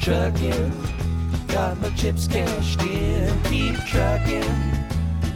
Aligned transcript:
Trucking, 0.00 0.70
got 1.48 1.80
my 1.80 1.88
chips 1.96 2.26
cashed 2.28 2.82
in. 2.82 3.42
Keep 3.44 3.76
trucking, 3.86 4.42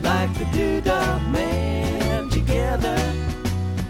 like 0.02 0.32
the 0.34 0.44
doodah 0.52 1.30
man. 1.30 2.28
Together, 2.28 2.98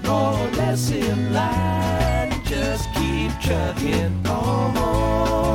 more 0.04 0.34
or 0.34 0.50
less 0.52 0.92
in 0.92 1.32
line. 1.32 2.30
Just 2.44 2.88
keep 2.94 3.32
trucking 3.40 4.24
on. 4.28 5.47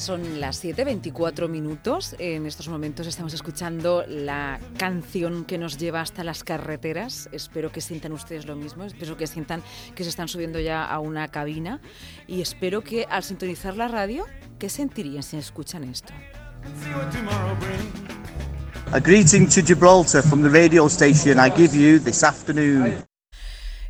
Son 0.00 0.40
las 0.40 0.64
7.24 0.64 1.46
minutos. 1.46 2.16
En 2.18 2.46
estos 2.46 2.68
momentos 2.68 3.06
estamos 3.06 3.34
escuchando 3.34 4.02
la 4.08 4.58
canción 4.78 5.44
que 5.44 5.58
nos 5.58 5.76
lleva 5.76 6.00
hasta 6.00 6.24
las 6.24 6.42
carreteras. 6.42 7.28
Espero 7.32 7.70
que 7.70 7.82
sientan 7.82 8.12
ustedes 8.12 8.46
lo 8.46 8.56
mismo. 8.56 8.84
Espero 8.84 9.18
que 9.18 9.26
sientan 9.26 9.62
que 9.94 10.02
se 10.02 10.08
están 10.08 10.26
subiendo 10.26 10.58
ya 10.58 10.86
a 10.86 11.00
una 11.00 11.28
cabina. 11.28 11.82
Y 12.26 12.40
espero 12.40 12.82
que 12.82 13.04
al 13.10 13.22
sintonizar 13.24 13.76
la 13.76 13.88
radio, 13.88 14.24
¿qué 14.58 14.70
sentirían 14.70 15.22
si 15.22 15.36
escuchan 15.36 15.84
esto? 15.84 16.14
A 18.92 19.00
greeting 19.00 19.46
to 19.48 19.60
Gibraltar 19.62 20.22
from 20.22 20.42
the 20.42 20.48
radio 20.48 20.86
station 20.86 21.36
I 21.38 21.50
give 21.50 21.76
you 21.76 22.00
this 22.00 22.24
afternoon. 22.24 23.04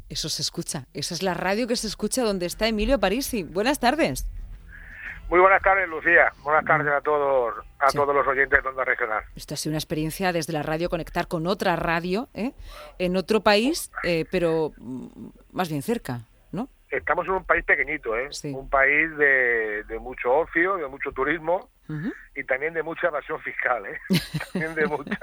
Eso 0.09 0.29
se 0.29 0.43
escucha. 0.43 0.89
Esa 0.93 1.15
es 1.15 1.23
la 1.23 1.35
radio 1.35 1.69
que 1.69 1.77
se 1.77 1.87
escucha 1.87 2.25
donde 2.25 2.47
está 2.47 2.67
Emilio 2.67 2.99
Parisi. 2.99 3.45
Buenas 3.45 3.79
tardes. 3.79 4.27
Muy 5.31 5.39
buenas 5.39 5.63
tardes, 5.63 5.89
Lucía. 5.89 6.33
Buenas 6.43 6.65
tardes 6.65 6.93
a 6.93 7.01
todos, 7.01 7.55
a 7.79 7.89
Sí. 7.91 7.97
todos 7.97 8.13
los 8.13 8.27
oyentes 8.27 8.61
de 8.63 8.69
Onda 8.69 8.85
Regional. 8.85 9.23
Esto 9.37 9.55
ha 9.55 9.57
sido 9.57 9.71
una 9.71 9.79
experiencia 9.79 10.33
desde 10.33 10.53
la 10.53 10.63
radio 10.65 10.91
conectar 10.91 11.29
con 11.29 11.47
otra 11.47 11.77
radio 11.77 12.29
¿eh? 12.35 12.53
en 12.99 13.17
otro 13.17 13.41
país, 13.41 13.93
eh, 14.03 14.25
pero 14.33 14.73
mm, 14.77 15.29
más 15.53 15.69
bien 15.69 15.83
cerca, 15.83 16.23
¿no? 16.51 16.69
Estamos 16.91 17.27
en 17.27 17.35
un 17.35 17.45
país 17.45 17.65
pequeñito, 17.65 18.17
¿eh? 18.17 18.27
Sí. 18.33 18.53
Un 18.53 18.69
país 18.69 19.17
de, 19.17 19.85
de 19.85 19.99
mucho 20.01 20.33
ocio, 20.35 20.77
de 20.79 20.89
mucho 20.89 21.13
turismo 21.13 21.71
y 22.37 22.45
también 22.45 22.73
de 22.75 22.83
mucha 22.85 23.09
evasión 23.09 23.41
fiscal, 23.41 23.85
¿eh? 23.87 23.99
También 24.53 24.75
de 24.77 24.87
mucha, 24.87 25.19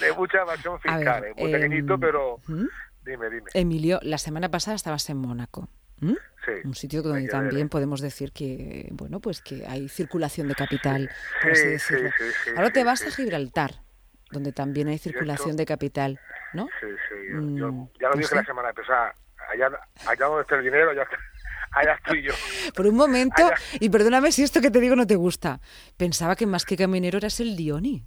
de 0.00 0.12
mucha 0.12 0.38
evasión 0.42 0.78
fiscal, 0.80 1.22
ver, 1.22 1.30
¿eh? 1.30 1.34
Muy 1.36 1.52
em, 1.54 1.60
pequeñito, 1.60 1.98
pero 1.98 2.38
¿Mm? 2.46 2.64
dime, 3.04 3.30
dime. 3.30 3.50
Emilio, 3.54 3.98
la 4.02 4.16
semana 4.18 4.50
pasada 4.50 4.74
estabas 4.74 5.08
en 5.10 5.18
Mónaco. 5.18 5.68
¿M? 6.10 6.16
Sí. 6.44 6.52
Un 6.64 6.74
sitio 6.74 7.02
donde 7.02 7.26
también 7.28 7.68
podemos 7.68 8.00
decir 8.00 8.32
que, 8.32 8.88
bueno, 8.92 9.20
pues 9.20 9.40
que 9.40 9.64
hay 9.66 9.88
circulación 9.88 10.46
de 10.48 10.54
capital, 10.54 11.10
por 11.42 11.52
así 11.52 11.62
Sí, 11.62 11.78
sí, 11.78 11.94
decirlo. 11.94 12.10
Ahora 12.56 12.70
te 12.70 12.84
vas 12.84 13.02
a 13.06 13.10
Gibraltar, 13.10 13.72
donde 14.30 14.52
también 14.52 14.88
hay 14.88 14.98
circulación 14.98 15.56
de 15.56 15.64
capital, 15.66 16.20
¿no? 16.52 16.66
Sí, 16.80 16.86
sí. 17.08 17.14
Yo, 17.32 17.40
yo- 17.56 17.72
Mm, 17.72 17.88
ya 18.00 18.08
lo 18.10 18.16
dije 18.16 18.34
la 18.34 18.44
semana 18.44 18.72
pasada. 18.72 19.14
Allá, 19.52 19.66
allá 20.06 20.26
donde 20.26 20.42
está 20.42 20.56
el 20.56 20.64
dinero, 20.64 20.90
allá, 20.90 21.06
allá 21.72 21.94
estoy 21.94 22.22
yo. 22.22 22.32
Por 22.74 22.86
un 22.86 22.94
momento, 22.96 23.44
Allá- 23.46 23.56
y 23.80 23.88
perdóname 23.90 24.30
si 24.32 24.42
esto 24.42 24.60
que 24.60 24.70
te 24.70 24.80
digo 24.80 24.96
no 24.96 25.06
te 25.06 25.16
gusta, 25.16 25.60
pensaba 25.96 26.36
que 26.36 26.46
más 26.46 26.64
que 26.64 26.76
caminero 26.76 27.18
eras 27.18 27.40
el 27.40 27.56
Dioni. 27.56 28.06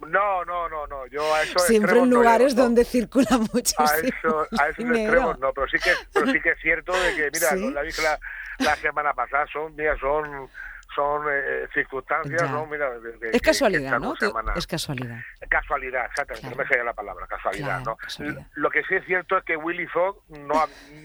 No, 0.00 0.44
no, 0.44 0.68
no, 0.68 0.86
no. 0.86 1.06
Yo 1.06 1.34
a 1.34 1.42
eso 1.42 1.58
Siempre 1.60 1.98
en 1.98 2.10
lugares 2.10 2.54
donde 2.54 2.84
circula 2.84 3.28
muchísimo 3.52 3.88
a 3.88 3.96
eso, 3.98 4.46
a 4.60 4.64
esos 4.68 4.76
dinero. 4.76 5.02
extremos 5.04 5.38
no, 5.40 5.52
pero 5.52 5.66
sí 5.68 5.78
que 5.78 5.90
pero 6.12 6.26
sí 6.30 6.40
que 6.40 6.50
es 6.50 6.58
cierto 6.60 6.92
de 6.92 7.14
que 7.16 7.30
mira, 7.32 7.48
Sí. 7.50 7.70
la 7.72 7.82
la, 7.82 8.18
la 8.58 8.76
semana 8.76 9.12
pasada, 9.14 9.46
son 9.52 9.74
mira, 9.74 9.96
son 9.98 10.48
son 10.94 11.26
eh, 11.30 11.66
circunstancias, 11.74 12.40
Ya. 12.40 12.48
¿no? 12.48 12.64
Mira, 12.66 12.88
de- 12.98 13.18
de- 13.18 13.30
Es 13.36 13.42
casualidad, 13.42 13.98
¿no? 14.00 14.10
dos 14.10 14.18
semanas- 14.18 14.56
Es 14.56 14.66
casualidad. 14.66 15.18
Casualidad, 15.50 16.06
exactamente, 16.06 16.40
Claro. 16.40 16.56
no 16.56 16.62
me 16.62 16.68
salía 16.68 16.84
la 16.84 16.94
palabra, 16.94 17.26
casualidad, 17.26 17.66
Claro, 17.66 17.82
¿no? 17.84 17.96
casualidad. 17.96 18.46
Lo 18.54 18.70
que 18.70 18.82
sí 18.84 18.94
es 18.94 19.04
cierto 19.04 19.36
es 19.36 19.44
que 19.44 19.56
Willy 19.58 19.86
Fogg 19.88 20.22
no, 20.28 20.54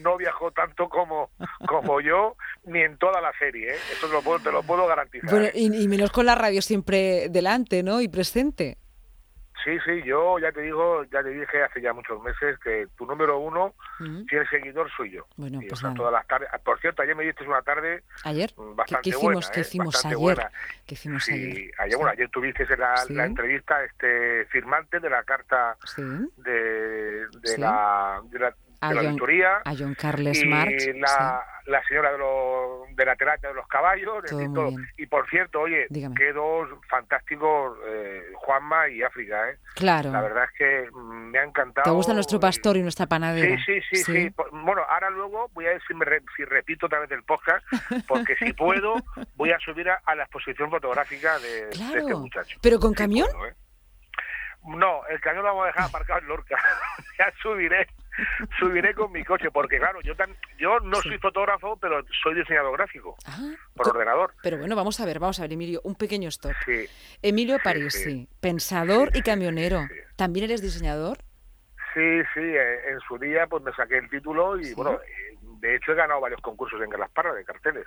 no 0.00 0.16
viajó 0.16 0.50
tanto 0.50 0.88
como, 0.88 1.30
como 1.68 2.00
yo, 2.00 2.36
ni 2.64 2.80
en 2.80 2.96
toda 2.96 3.20
la 3.20 3.32
serie, 3.38 3.74
¿eh? 3.74 3.78
Eso 3.92 4.06
te 4.06 4.12
lo 4.14 4.22
puedo, 4.22 4.38
te 4.38 4.50
lo 4.52 4.62
puedo 4.62 4.86
garantizar. 4.86 5.28
Bueno, 5.28 5.46
¿eh? 5.46 5.52
y, 5.54 5.82
y 5.82 5.88
menos 5.88 6.10
con 6.10 6.24
la 6.24 6.36
radio 6.36 6.62
siempre 6.62 7.26
delante, 7.28 7.82
¿no? 7.82 8.00
Y 8.00 8.08
presente. 8.08 8.78
Sí, 9.64 9.78
sí, 9.84 10.02
yo 10.04 10.38
ya 10.38 10.50
te 10.50 10.60
digo, 10.62 11.04
ya 11.04 11.22
te 11.22 11.28
dije 11.30 11.62
hace 11.62 11.80
ya 11.80 11.92
muchos 11.92 12.20
meses 12.22 12.58
que 12.58 12.88
tu 12.96 13.06
número 13.06 13.38
uno, 13.38 13.74
Ujú. 14.00 14.24
fiel 14.28 14.48
seguidor 14.48 14.90
soy 14.96 15.12
yo. 15.12 15.26
Bueno, 15.36 15.60
Y, 15.62 15.68
pues 15.68 15.80
todas 15.94 16.12
las 16.12 16.26
tardes. 16.26 16.48
Por 16.64 16.80
cierto, 16.80 17.02
ayer 17.02 17.14
me 17.14 17.24
diste 17.24 17.44
una 17.44 17.62
tarde 17.62 18.02
Ayer, 18.24 18.50
mm, 18.56 18.70
¿qué, 18.70 18.74
bastante 18.74 19.02
qué 19.02 19.08
hicimos, 19.10 19.22
buena, 19.34 19.50
¿qué 19.52 19.60
¿eh? 19.60 19.62
hicimos 19.62 20.04
ayer? 20.04 20.18
buena. 20.18 20.50
¿Qué 20.86 20.94
hicimos 20.94 21.24
Sí, 21.24 21.32
ayer? 21.32 21.70
ayer, 21.78 21.96
bueno, 21.96 22.10
ayer 22.12 22.28
tuviste 22.30 22.76
la, 22.76 22.96
Sí. 22.96 23.14
la 23.14 23.24
entrevista 23.26 23.84
este 23.84 24.44
firmante 24.46 24.98
de 25.00 25.10
la 25.10 25.22
carta 25.24 25.76
de, 26.36 26.52
de 26.52 27.28
Sí. 27.44 27.60
la, 27.60 28.20
de 28.30 28.38
la, 28.38 28.54
A 28.82 28.88
de 28.88 28.94
la 28.96 29.00
John- 29.00 29.06
auditoría 29.10 29.56
a 29.64 29.74
John 29.78 29.94
Carles 29.94 30.42
y 30.42 30.46
Marx. 30.48 30.86
la, 30.96 31.44
la 31.66 31.82
señora 31.84 32.12
de, 32.12 32.18
los, 32.18 32.96
de 32.96 33.04
la 33.04 33.16
terapia 33.16 33.48
de 33.50 33.54
los 33.54 33.66
caballos. 33.68 34.24
Todo 34.28 34.38
bien. 34.68 34.88
Y 34.96 35.06
por 35.06 35.28
cierto, 35.30 35.60
oye, 35.60 35.86
Dígame. 35.88 36.14
qué 36.16 36.32
dos 36.32 36.68
fantásticos 36.88 37.78
eh, 37.86 38.22
Juanma 38.34 38.88
y 38.88 39.02
África, 39.02 39.50
¿eh? 39.50 39.58
Claro. 39.76 40.10
La 40.10 40.20
verdad 40.20 40.44
es 40.44 40.50
que 40.58 40.90
mm, 40.92 41.30
me 41.30 41.38
ha 41.38 41.44
encantado. 41.44 41.84
¿Te 41.84 41.90
gusta 41.90 42.12
nuestro 42.12 42.40
pastor 42.40 42.76
y 42.76 42.82
nuestra 42.82 43.06
panadera? 43.06 43.56
Sí, 43.64 43.80
sí, 43.90 43.96
sí, 44.04 44.04
sí, 44.04 44.34
Bueno, 44.50 44.82
ahora 44.88 45.10
luego 45.10 45.48
voy 45.52 45.66
a 45.66 45.70
ver 45.70 45.82
si, 45.86 45.94
me 45.94 46.04
re- 46.04 46.22
si 46.36 46.44
repito 46.44 46.86
otra 46.86 46.98
vez 47.00 47.10
el 47.12 47.22
podcast, 47.22 47.64
porque 48.08 48.34
si 48.36 48.52
puedo, 48.52 48.94
voy 49.36 49.52
a 49.52 49.58
subir 49.60 49.88
a, 49.90 50.00
a 50.04 50.14
la 50.16 50.24
exposición 50.24 50.70
fotográfica 50.70 51.38
de, 51.38 51.66
de 51.66 51.98
este 51.98 52.14
muchacho. 52.16 52.58
¿Pero 52.60 52.80
con 52.80 52.92
camión? 52.94 53.28
puedo, 53.32 53.46
¿eh? 53.46 53.54
No, 54.64 55.04
el 55.08 55.20
camión 55.20 55.42
lo 55.44 55.48
vamos 55.50 55.64
a 55.64 55.66
dejar 55.68 55.84
aparcado 55.84 56.20
en 56.20 56.26
Lorca. 56.28 56.56
ya 57.18 57.32
subiré, 57.42 57.86
subiré 58.58 58.94
con 58.94 59.10
mi 59.12 59.24
coche, 59.24 59.50
porque 59.50 59.78
claro, 59.78 60.00
yo 60.02 60.14
tan, 60.16 60.34
yo 60.58 60.80
no 60.80 61.00
Sí. 61.00 61.08
soy 61.10 61.18
fotógrafo, 61.18 61.76
pero 61.78 62.04
soy 62.22 62.34
diseñador 62.34 62.76
gráfico, 62.76 63.16
Ah, 63.26 63.52
por 63.74 63.88
ordenador. 63.88 64.34
Pero 64.42 64.58
bueno, 64.58 64.76
vamos 64.76 65.00
a 65.00 65.06
ver, 65.06 65.18
vamos 65.18 65.38
a 65.38 65.42
ver, 65.42 65.52
Emilio, 65.52 65.80
un 65.84 65.94
pequeño 65.94 66.28
stop. 66.28 66.52
Sí, 66.64 66.86
Emilio 67.22 67.56
Sí, 67.56 67.62
Parisi, 67.64 67.98
sí. 68.04 68.28
pensador 68.40 69.10
y 69.14 69.22
camionero. 69.22 69.86
¿También 70.16 70.44
eres 70.44 70.62
diseñador? 70.62 71.18
sí, 71.94 72.22
sí, 72.32 72.40
eh, 72.40 72.90
en 72.90 73.00
su 73.00 73.18
día 73.18 73.46
pues 73.46 73.62
me 73.62 73.70
saqué 73.74 73.98
el 73.98 74.08
título 74.08 74.58
y 74.58 74.72
bueno, 74.72 74.92
eh, 74.94 75.36
de 75.60 75.76
hecho 75.76 75.92
he 75.92 75.94
ganado 75.94 76.22
varios 76.22 76.40
concursos 76.40 76.80
en 76.80 76.88
Galasparra 76.88 77.34
de 77.34 77.44
carteles. 77.44 77.86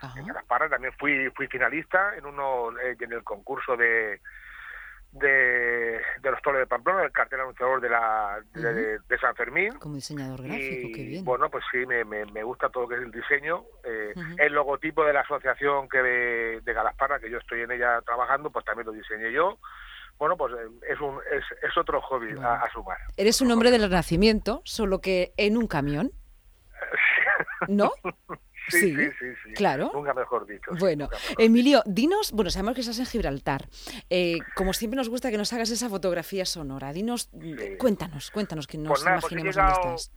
Ajá. 0.00 0.18
en 0.18 0.26
Galasparra 0.26 0.68
también 0.70 0.92
fui 0.98 1.28
fui 1.36 1.46
finalista 1.48 2.16
en 2.16 2.24
uno 2.24 2.70
eh, 2.80 2.96
en 2.98 3.12
el 3.12 3.22
concurso 3.22 3.76
de 3.76 4.20
de, 5.12 6.00
de 6.20 6.30
los 6.30 6.40
toros 6.42 6.58
de 6.60 6.66
Pamplona, 6.66 7.04
el 7.04 7.12
cartel 7.12 7.40
anunciador 7.40 7.80
de 7.80 7.88
la 7.90 8.40
de, 8.54 9.18
San 9.20 9.34
Fermín. 9.36 9.72
Como 9.78 9.94
diseñador 9.96 10.42
gráfico, 10.42 10.88
qué 10.94 11.00
Y 11.02 11.06
bien. 11.08 11.24
bueno, 11.24 11.50
pues 11.50 11.64
sí, 11.70 11.84
me, 11.86 12.04
me, 12.04 12.24
me 12.26 12.42
gusta 12.42 12.68
todo 12.70 12.84
lo 12.84 12.88
que 12.88 12.94
es 12.96 13.02
el 13.02 13.10
diseño. 13.10 13.64
Eh. 13.84 14.14
El 14.38 14.52
logotipo 14.54 15.04
de 15.04 15.12
la 15.12 15.20
asociación 15.20 15.88
que 15.88 15.98
de, 15.98 16.60
de 16.62 16.72
Galasparra, 16.72 17.20
que 17.20 17.30
yo 17.30 17.38
estoy 17.38 17.60
en 17.60 17.72
ella 17.72 18.00
trabajando, 18.02 18.50
pues 18.50 18.64
también 18.64 18.86
lo 18.86 18.92
diseñé 18.92 19.30
yo. 19.32 19.58
Bueno, 20.18 20.36
pues 20.36 20.52
eh, 20.54 20.68
es, 20.88 21.00
un, 21.00 21.18
es, 21.30 21.44
es 21.62 21.76
otro 21.76 22.00
hobby 22.00 22.32
Bueno. 22.32 22.48
a, 22.48 22.62
a 22.62 22.70
sumar. 22.72 22.98
Eres 23.16 23.40
un 23.40 23.50
hombre 23.52 23.70
del 23.70 23.82
renacimiento, 23.82 24.62
solo 24.64 25.00
que 25.00 25.32
en 25.36 25.56
un 25.56 25.66
camión, 25.66 26.10
¿no? 27.68 27.92
Sí, 28.68 28.94
Sí, 28.96 29.10
sí, 29.18 29.26
sí, 29.44 29.52
claro. 29.54 29.90
Nunca 29.94 30.14
mejor 30.14 30.46
dicho. 30.46 30.70
Bueno, 30.78 31.08
mejor 31.10 31.34
Emilio, 31.38 31.82
dinos, 31.86 32.32
bueno, 32.32 32.50
sabemos 32.50 32.74
que 32.74 32.80
estás 32.82 32.98
en 32.98 33.06
Gibraltar. 33.06 33.66
Eh, 34.10 34.38
como 34.54 34.72
siempre 34.72 34.96
nos 34.96 35.08
gusta 35.08 35.30
que 35.30 35.38
nos 35.38 35.52
hagas 35.52 35.70
esa 35.70 35.88
fotografía 35.88 36.44
sonora. 36.44 36.92
Dinos, 36.92 37.30
Sí. 37.32 37.76
cuéntanos, 37.78 38.30
cuéntanos 38.30 38.66
que 38.66 38.78
nos 38.78 38.88
Pues 38.88 39.04
nada, 39.04 39.20
pues 39.20 39.32
imaginemos 39.32 39.56
dónde 39.56 39.72
estás. 39.72 40.12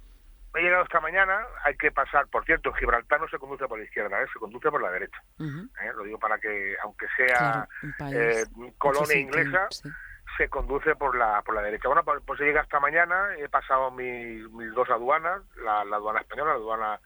he 0.56 0.62
llegado 0.62 0.84
esta 0.84 1.02
mañana, 1.02 1.38
hay 1.66 1.76
que 1.76 1.92
pasar, 1.92 2.28
por 2.28 2.46
cierto, 2.46 2.72
Gibraltar 2.74 3.20
no 3.20 3.28
se 3.28 3.38
conduce 3.38 3.68
por 3.68 3.78
la 3.78 3.84
izquierda, 3.86 4.22
¿eh? 4.22 4.26
se 4.32 4.40
conduce 4.40 4.70
por 4.72 4.82
la 4.82 4.90
derecha. 4.92 5.22
¿eh? 5.40 5.92
Lo 5.98 6.04
digo 6.04 6.18
para 6.18 6.38
que, 6.40 6.76
aunque 6.84 7.08
sea 7.18 7.68
Claro, 7.98 8.18
eh, 8.18 8.46
colonia 8.78 9.18
inglesa, 9.18 9.68
sí. 9.70 9.90
se 10.38 10.48
conduce 10.48 10.96
por 10.96 11.18
la 11.18 11.42
por 11.42 11.56
la 11.56 11.62
derecha. 11.62 11.90
Bueno, 11.90 12.06
pues, 12.06 12.22
pues 12.26 12.40
he 12.40 12.46
llegado 12.46 12.64
esta 12.64 12.80
mañana, 12.80 13.36
he 13.38 13.50
pasado 13.50 13.92
mis, 13.92 14.50
mis 14.52 14.72
dos 14.74 14.90
aduanas, 14.90 15.42
la, 15.64 15.84
la 15.84 15.98
aduana 15.98 16.22
española, 16.22 16.52
la 16.52 16.56
aduana 16.58 17.00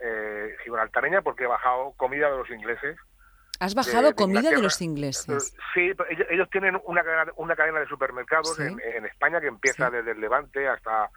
eh, 0.00 0.56
gibraltareña, 0.64 1.22
porque 1.22 1.44
he 1.44 1.46
bajado 1.46 1.92
comida 1.96 2.30
de 2.30 2.36
los 2.38 2.50
ingleses. 2.50 2.96
Has 3.58 3.74
bajado 3.74 4.08
de 4.08 4.14
comida 4.14 4.50
de 4.50 4.60
los 4.60 4.80
ingleses. 4.82 5.54
Eh, 5.54 5.58
Sí, 5.74 5.92
ellos, 6.10 6.26
ellos 6.30 6.50
tienen 6.50 6.78
una 6.84 7.02
cadena, 7.02 7.32
una 7.36 7.56
cadena 7.56 7.80
de 7.80 7.86
supermercados 7.86 8.54
Sí. 8.56 8.62
en, 8.62 8.78
en 8.80 9.06
España 9.06 9.40
que 9.40 9.46
empieza 9.46 9.88
Sí. 9.88 9.96
desde 9.96 10.10
el 10.12 10.20
Levante 10.20 10.68
hasta 10.68 11.10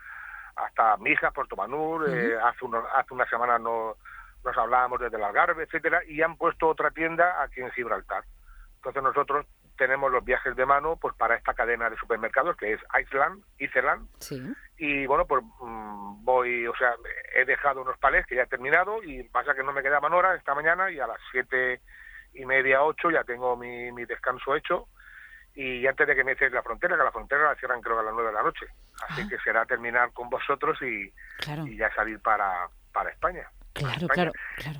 hasta 0.55 0.97
Mijas, 0.97 1.33
Puerto 1.33 1.55
Manur, 1.55 2.09
eh, 2.09 2.37
hace, 2.43 2.65
unos, 2.65 2.83
hace 2.93 3.13
una 3.13 3.25
semana 3.29 3.57
no, 3.57 3.95
nos 4.43 4.57
hablábamos 4.57 4.99
desde 4.99 5.15
el 5.15 5.23
Algarve, 5.23 5.63
etcétera, 5.63 6.01
y 6.05 6.21
han 6.21 6.35
puesto 6.35 6.67
otra 6.67 6.91
tienda 6.91 7.41
aquí 7.41 7.61
en 7.61 7.71
Gibraltar. 7.71 8.25
Entonces 8.75 9.01
nosotros 9.01 9.45
tenemos 9.79 10.11
los 10.11 10.23
viajes 10.23 10.55
de 10.55 10.65
mano 10.67 10.97
pues 11.01 11.15
para 11.15 11.35
esta 11.35 11.55
cadena 11.55 11.89
de 11.89 11.97
supermercados 11.97 12.55
que 12.55 12.73
es 12.73 12.81
Iceland, 13.01 13.43
Iceland, 13.57 14.07
Sí. 14.19 14.39
y 14.77 15.07
bueno, 15.07 15.25
pues 15.25 15.43
mm, 15.61 16.23
voy, 16.23 16.67
o 16.67 16.75
sea, 16.75 16.93
he 17.33 17.45
dejado 17.45 17.81
unos 17.81 17.97
palés 17.97 18.27
que 18.27 18.35
ya 18.35 18.43
he 18.43 18.47
terminado 18.47 19.01
y 19.03 19.23
pasa 19.23 19.55
que 19.55 19.63
no 19.63 19.73
me 19.73 19.81
quedaban 19.81 20.13
horas 20.13 20.37
esta 20.37 20.53
mañana 20.53 20.91
y 20.91 20.99
a 20.99 21.07
las 21.07 21.17
siete 21.31 21.81
y 22.33 22.45
media, 22.45 22.83
ocho, 22.83 23.09
ya 23.09 23.23
tengo 23.23 23.55
mi, 23.57 23.91
mi 23.91 24.05
descanso 24.05 24.55
hecho 24.55 24.87
y 25.55 25.87
antes 25.87 26.05
de 26.07 26.15
que 26.15 26.23
me 26.23 26.35
cierren 26.35 26.55
la 26.55 26.61
frontera, 26.63 26.95
que 26.95 27.03
la 27.03 27.11
frontera 27.11 27.43
la 27.45 27.55
cierran 27.55 27.81
creo 27.81 27.95
que 27.95 28.01
a 28.01 28.03
las 28.03 28.13
nueve 28.13 28.29
de 28.29 28.35
la 28.35 28.43
noche. 28.43 28.67
Así 29.09 29.21
Ah. 29.23 29.27
que 29.29 29.37
será 29.39 29.65
terminar 29.65 30.11
con 30.13 30.29
vosotros 30.29 30.77
y, 30.83 31.11
Claro. 31.39 31.65
y 31.65 31.75
ya 31.77 31.91
salir 31.95 32.19
para, 32.21 32.67
para 32.93 33.09
España. 33.09 33.49
Claro, 33.73 33.93
España. 34.01 34.13
claro, 34.13 34.31
claro. 34.57 34.79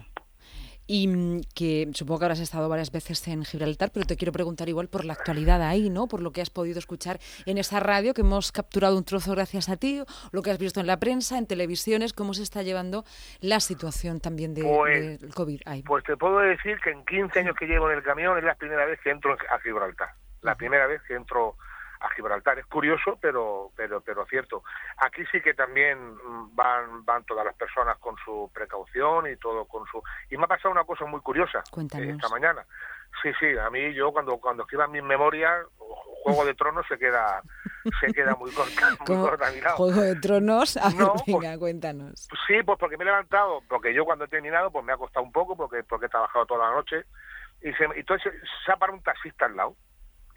Y 0.92 1.08
mm, 1.08 1.42
que 1.54 1.88
supongo 1.94 2.18
que 2.18 2.26
habrás 2.26 2.40
estado 2.40 2.68
varias 2.68 2.92
veces 2.92 3.26
en 3.28 3.46
Gibraltar, 3.46 3.92
pero 3.94 4.08
te 4.08 4.18
quiero 4.18 4.32
preguntar 4.32 4.68
igual 4.70 4.88
por 4.88 5.06
la 5.06 5.14
actualidad 5.14 5.62
ahí, 5.62 5.92
¿no? 5.92 6.08
Por 6.08 6.20
lo 6.24 6.32
que 6.32 6.42
has 6.42 6.50
podido 6.50 6.80
escuchar 6.80 7.20
en 7.46 7.60
esa 7.60 7.80
radio, 7.80 8.16
que 8.16 8.22
hemos 8.22 8.52
capturado 8.52 8.98
un 8.98 9.04
trozo 9.04 9.34
gracias 9.34 9.70
a 9.70 9.78
ti, 9.78 10.02
lo 10.32 10.42
que 10.42 10.50
has 10.50 10.58
visto 10.58 10.80
en 10.80 10.88
la 10.88 10.98
prensa, 11.00 11.38
en 11.38 11.46
televisiones, 11.46 12.12
cómo 12.14 12.34
se 12.34 12.42
está 12.42 12.64
llevando 12.64 13.06
la 13.40 13.60
situación 13.60 14.20
también 14.20 14.56
de- 14.56 14.64
Pues- 14.64 15.20
del 15.22 15.32
COVID 15.32 15.62
ahí. 15.68 15.84
Pues 15.84 16.04
te 16.06 16.18
puedo 16.18 16.40
decir 16.40 16.80
que 16.84 16.90
en 16.90 17.06
15 17.06 17.38
años 17.42 17.56
que 17.56 17.68
llevo 17.68 17.92
en 17.92 17.98
el 17.98 18.04
camión 18.04 18.36
es 18.40 18.44
la 18.44 18.56
primera 18.56 18.86
vez 18.88 19.00
que 19.04 19.12
entro 19.12 19.34
a 19.34 19.60
Gibraltar. 19.60 20.10
La 20.42 20.56
primera 20.56 20.88
vez 20.88 21.02
que 21.08 21.14
entro 21.14 21.56
a 22.00 22.10
Gibraltar. 22.12 22.60
Es 22.60 22.66
curioso, 22.66 23.18
pero 23.22 23.72
pero 23.76 24.02
pero 24.02 24.26
cierto. 24.26 24.64
Aquí 24.98 25.24
sí 25.32 25.42
que 25.42 25.54
también 25.54 26.16
mm, 26.16 26.56
van 26.56 27.06
van 27.06 27.24
todas 27.26 27.46
las 27.46 27.56
personas 27.56 27.98
con 27.98 28.16
su 28.24 28.50
precaución 28.54 29.28
y 29.30 29.36
todo 29.38 29.66
con 29.66 29.86
su... 29.88 30.02
Y 30.30 30.38
me 30.38 30.46
ha 30.46 30.48
pasado 30.48 30.72
una 30.72 30.84
cosa 30.86 31.06
muy 31.06 31.20
curiosa 31.22 31.64
Cuéntanos. 31.72 32.08
eh, 32.08 32.12
esta 32.12 32.30
mañana. 32.30 32.66
Sí, 33.22 33.32
sí, 33.40 33.58
a 33.58 33.70
mí 33.70 33.94
yo 33.94 34.12
cuando 34.12 34.38
cuando 34.38 34.64
escriban 34.64 34.92
mis 34.92 35.04
memorias, 35.04 35.66
Juego 36.24 36.46
de 36.46 36.54
Tronos 36.54 36.86
se 36.88 36.98
queda 36.98 37.42
se 38.00 38.14
queda 38.14 38.36
muy 38.36 38.52
corta, 38.52 38.90
muy 39.00 39.18
corta. 39.18 39.48
Juego 39.76 40.02
de 40.02 40.16
Tronos, 40.16 40.78
a 40.78 40.90
ver, 40.90 40.98
No, 40.98 41.14
venga, 41.26 41.58
cuéntanos. 41.58 42.28
Sí, 42.48 42.62
pues 42.66 42.78
porque 42.80 42.98
me 42.98 43.04
he 43.04 43.08
levantado, 43.08 43.62
porque 43.68 43.94
yo 43.94 44.06
cuando 44.06 44.26
he 44.26 44.28
terminado, 44.28 44.72
pues 44.72 44.86
me 44.86 44.94
ha 44.94 44.98
costado 44.98 45.26
un 45.26 45.32
poco, 45.32 45.56
porque 45.56 45.84
porque 45.84 46.06
he 46.06 46.10
trabajado 46.10 46.46
toda 46.46 46.70
la 46.70 46.76
noche, 46.76 47.06
y, 47.62 47.74
se, 47.74 47.84
y 47.96 48.00
entonces 48.00 48.34
se 48.66 48.72
ha 48.72 48.78
parado 48.78 48.98
un 48.98 49.04
taxista 49.04 49.46
al 49.46 49.56
lado. 49.56 49.76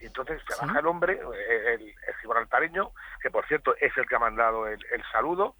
Y 0.03 0.07
entonces 0.07 0.43
se 0.49 0.55
Sí. 0.55 0.61
baja 0.67 0.81
el 0.81 0.87
hombre, 0.87 1.21
el, 1.49 1.81
el 1.83 2.15
gibraltareño, 2.21 2.91
que 3.23 3.31
por 3.31 3.47
cierto 3.47 3.75
es 3.81 3.97
el 3.97 4.07
que 4.07 4.17
ha 4.17 4.19
mandado 4.19 4.67
el, 4.67 4.85
el 4.93 5.03
saludo 5.13 5.55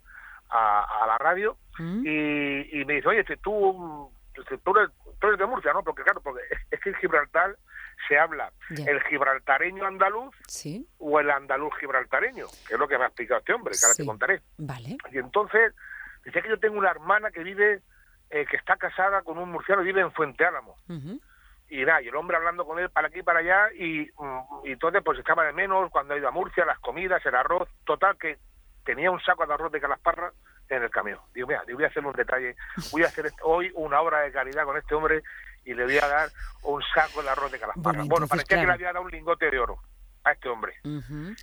a, 0.49 1.03
a 1.03 1.07
la 1.07 1.17
radio, 1.17 1.57
¿Mm? 1.79 2.03
y, 2.05 2.81
y 2.81 2.85
me 2.85 2.95
dice, 2.95 3.07
oye, 3.07 3.21
este, 3.21 3.37
tú, 3.37 4.11
este, 4.35 4.57
tú, 4.59 4.77
eres, 4.77 4.89
tú 5.19 5.27
eres 5.27 5.39
de 5.39 5.45
Murcia, 5.45 5.71
¿no? 5.73 5.81
Porque 5.83 6.03
claro, 6.03 6.21
porque 6.21 6.41
es, 6.71 6.79
que 6.81 6.89
en 6.89 6.95
Gibraltar 6.95 7.55
se 8.07 8.17
habla 8.19 8.51
Ya. 8.71 8.85
el 8.91 9.01
gibraltareño 9.03 9.85
andaluz 9.85 10.35
Sí, 10.47 10.85
o 10.97 11.19
el 11.21 11.29
andaluz 11.31 11.73
gibraltareño, 11.79 12.47
que 12.67 12.73
es 12.73 12.79
lo 12.79 12.87
que 12.87 12.97
me 12.97 13.05
ha 13.05 13.07
explicado 13.07 13.39
este 13.39 13.53
hombre, 13.53 13.73
que 13.79 13.85
ahora 13.85 13.93
Sí. 13.95 14.03
te 14.03 14.07
contaré. 14.07 14.41
vale. 14.57 14.97
Y 15.11 15.17
entonces, 15.19 15.73
dice 16.25 16.41
que 16.41 16.49
yo 16.49 16.59
tengo 16.59 16.77
una 16.77 16.91
hermana 16.91 17.31
que 17.31 17.43
vive, 17.43 17.81
eh, 18.29 18.45
que 18.45 18.57
está 18.57 18.75
casada 18.75 19.21
con 19.21 19.37
un 19.37 19.49
murciano 19.51 19.81
y 19.83 19.85
vive 19.85 20.01
en 20.01 20.11
Fuente 20.11 20.43
Álamo. 20.45 20.75
Ujú. 20.89 21.21
Y 21.75 21.85
nada, 21.85 22.01
y 22.03 22.07
el 22.07 22.15
hombre 22.15 22.37
hablando 22.37 22.65
con 22.67 22.77
él 22.77 22.89
para 22.91 23.07
aquí 23.07 23.19
y 23.19 23.23
para 23.23 23.39
allá, 23.39 23.73
y, 23.73 24.07
mm, 24.15 24.65
y 24.67 24.71
entonces 24.73 25.01
pues 25.03 25.17
estaba 25.17 25.43
de 25.43 25.53
menos 25.53 25.89
cuando 25.89 26.13
ha 26.13 26.17
ido 26.17 26.27
a 26.27 26.31
Murcia, 26.31 26.65
las 26.65 26.77
comidas, 26.79 27.25
el 27.25 27.33
arroz, 27.33 27.67
total 27.83 28.15
que 28.17 28.37
tenía 28.85 29.09
un 29.09 29.19
saco 29.21 29.45
de 29.47 29.53
arroz 29.55 29.71
de 29.71 29.81
calasparra 29.81 30.31
en 30.69 30.83
el 30.83 30.91
camión. 30.91 31.17
Digo, 31.33 31.47
mira, 31.47 31.63
le 31.65 31.73
voy 31.73 31.83
a 31.83 31.87
hacer 31.87 32.05
un 32.05 32.13
detalle, 32.13 32.55
voy 32.91 33.01
a 33.03 33.07
hacer 33.07 33.31
hoy 33.41 33.71
una 33.73 34.01
obra 34.01 34.19
de 34.19 34.31
caridad 34.31 34.65
con 34.65 34.77
este 34.77 34.93
hombre 34.93 35.23
y 35.65 35.73
le 35.73 35.83
voy 35.85 35.97
a 35.97 36.07
dar 36.07 36.29
un 36.61 36.83
saco 36.93 37.23
de 37.23 37.29
arroz 37.29 37.51
de 37.51 37.59
calasparra. 37.59 37.97
Bueno, 37.97 38.05
Bueno, 38.07 38.27
parecía 38.27 38.59
que 38.59 38.65
le 38.67 38.71
había 38.73 38.93
dado 38.93 39.05
un 39.05 39.09
lingote 39.11 39.49
de 39.49 39.57
oro 39.59 39.79
a 40.25 40.31
este 40.33 40.49
hombre. 40.49 40.75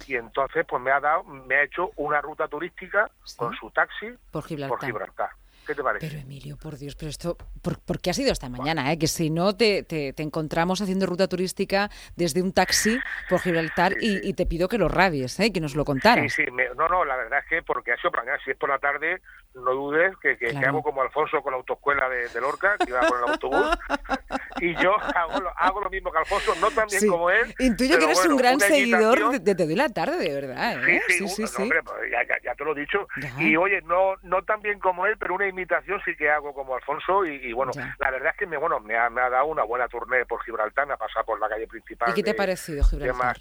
Y 0.07 0.15
entonces 0.15 0.65
pues 0.65 0.81
me 0.81 0.93
ha 0.93 1.01
dado, 1.01 1.25
me 1.25 1.57
ha 1.57 1.63
hecho 1.65 1.91
una 1.97 2.21
ruta 2.21 2.47
turística 2.47 3.11
Sí. 3.25 3.37
con 3.37 3.53
su 3.57 3.69
taxi 3.73 4.15
Por 4.31 4.45
Gibraltar. 4.45 4.79
por 4.79 4.87
Gibraltar. 4.87 5.31
¿Qué 5.71 5.77
te 5.77 5.83
parece? 5.85 6.09
Pero 6.09 6.21
Emilio, 6.21 6.57
por 6.57 6.77
Dios, 6.77 6.97
pero 6.97 7.11
esto, 7.11 7.37
¿por, 7.63 7.79
por 7.79 8.01
qué 8.01 8.11
ha 8.11 8.13
sido 8.13 8.33
esta 8.33 8.49
mañana? 8.49 8.91
Eh? 8.93 8.99
Que 8.99 9.07
si 9.07 9.31
no 9.31 9.57
te, 9.57 9.85
te, 9.85 10.13
te 10.13 10.23
encontramos 10.25 10.81
haciendo 10.81 11.07
ruta 11.07 11.29
turística 11.29 11.91
desde 12.17 12.43
un 12.43 12.53
taxi 12.53 12.99
por 13.29 13.39
Gibraltar 13.41 13.93
Sí, 14.01 14.21
y, 14.25 14.31
y 14.31 14.33
te 14.35 14.47
pido 14.47 14.67
que 14.67 14.79
lo 14.79 14.89
radies, 14.89 15.39
¿eh? 15.39 15.53
que 15.53 15.61
nos 15.61 15.77
lo 15.77 15.85
contaras. 15.85 16.33
Sí, 16.33 16.45
sí, 16.45 16.51
me- 16.51 16.71
no, 16.75 16.89
no, 16.89 17.05
la 17.05 17.15
verdad 17.17 17.39
es 17.39 17.45
que 17.49 17.63
porque 17.63 17.93
ha 17.93 17.97
sido 17.99 18.11
para 18.11 18.25
mañana, 18.25 18.43
si 18.45 18.51
es 18.51 18.57
por 18.57 18.69
la 18.69 18.81
tarde, 18.81 19.23
no 19.55 19.73
dudes 19.73 20.13
que, 20.21 20.37
que, 20.37 20.47
que 20.47 20.53
Claro. 20.55 20.69
hago 20.71 20.83
como 20.83 21.03
Alfonso 21.03 21.41
con 21.41 21.53
la 21.53 21.59
autoescuela 21.59 22.09
de, 22.09 22.29
de 22.31 22.41
Lorca, 22.41 22.77
que 22.79 22.91
iba 22.91 23.07
con 23.07 23.19
el 23.23 23.31
autobús, 23.31 23.71
y 24.61 24.75
yo 24.77 24.95
hago 25.15 25.41
lo, 25.41 25.53
hago 25.59 25.81
lo 25.81 25.91
mismo 25.91 26.11
que 26.13 26.19
Alfonso, 26.19 26.55
no 26.61 26.71
tan 26.71 26.87
bien 26.89 27.01
Sí. 27.01 27.07
como 27.09 27.31
él. 27.31 27.55
Intuyo 27.59 27.99
que 27.99 28.05
eres 28.05 28.19
bueno, 28.19 28.35
un 28.35 28.37
gran 28.39 28.61
seguidor 28.61 29.31
de, 29.33 29.39
de 29.39 29.55
Te 29.55 29.65
doy 29.67 29.75
la 29.75 29.89
tarde, 29.89 30.19
de 30.19 30.35
verdad. 30.35 30.77
Sí, 30.85 30.91
¿eh? 30.91 31.03
sí, 31.09 31.13
sí, 31.13 31.29
sí, 31.29 31.43
no, 31.43 31.49
sí. 31.49 31.63
hombre, 31.63 31.83
pues 31.83 31.97
ya, 32.11 32.23
ya, 32.27 32.35
ya 32.43 32.55
te 32.55 32.65
lo 32.65 32.77
he 32.77 32.81
dicho. 32.81 33.09
Ya. 33.21 33.43
Y 33.43 33.57
oye, 33.57 33.81
no 33.83 34.17
no 34.23 34.43
tan 34.43 34.61
bien 34.63 34.79
como 34.79 35.07
él, 35.07 35.17
pero 35.19 35.35
una 35.35 35.47
imitación 35.49 36.01
sí 36.05 36.15
que 36.17 36.31
hago 36.31 36.53
como 36.55 36.75
Alfonso. 36.77 37.25
Y, 37.25 37.37
y 37.37 37.53
bueno, 37.53 37.73
la 37.99 38.11
verdad 38.11 38.31
es 38.33 38.37
que 38.37 38.47
me 38.47 38.57
bueno 38.57 38.81
me 38.81 38.97
ha, 38.97 39.09
me 39.11 39.21
ha 39.21 39.31
dado 39.31 39.47
una 39.47 39.63
buena 39.65 39.89
tournée 39.89 40.25
por 40.27 40.43
Gibraltar, 40.45 40.87
me 40.87 40.95
ha 40.95 40.97
pasado 40.97 41.25
por 41.25 41.41
la 41.41 41.49
calle 41.49 41.67
principal. 41.67 42.11
¿Y 42.11 42.15
qué 42.15 42.23
te 42.23 42.31
ha 42.31 42.37
parecido 42.37 42.85
Gibraltar? 42.85 43.39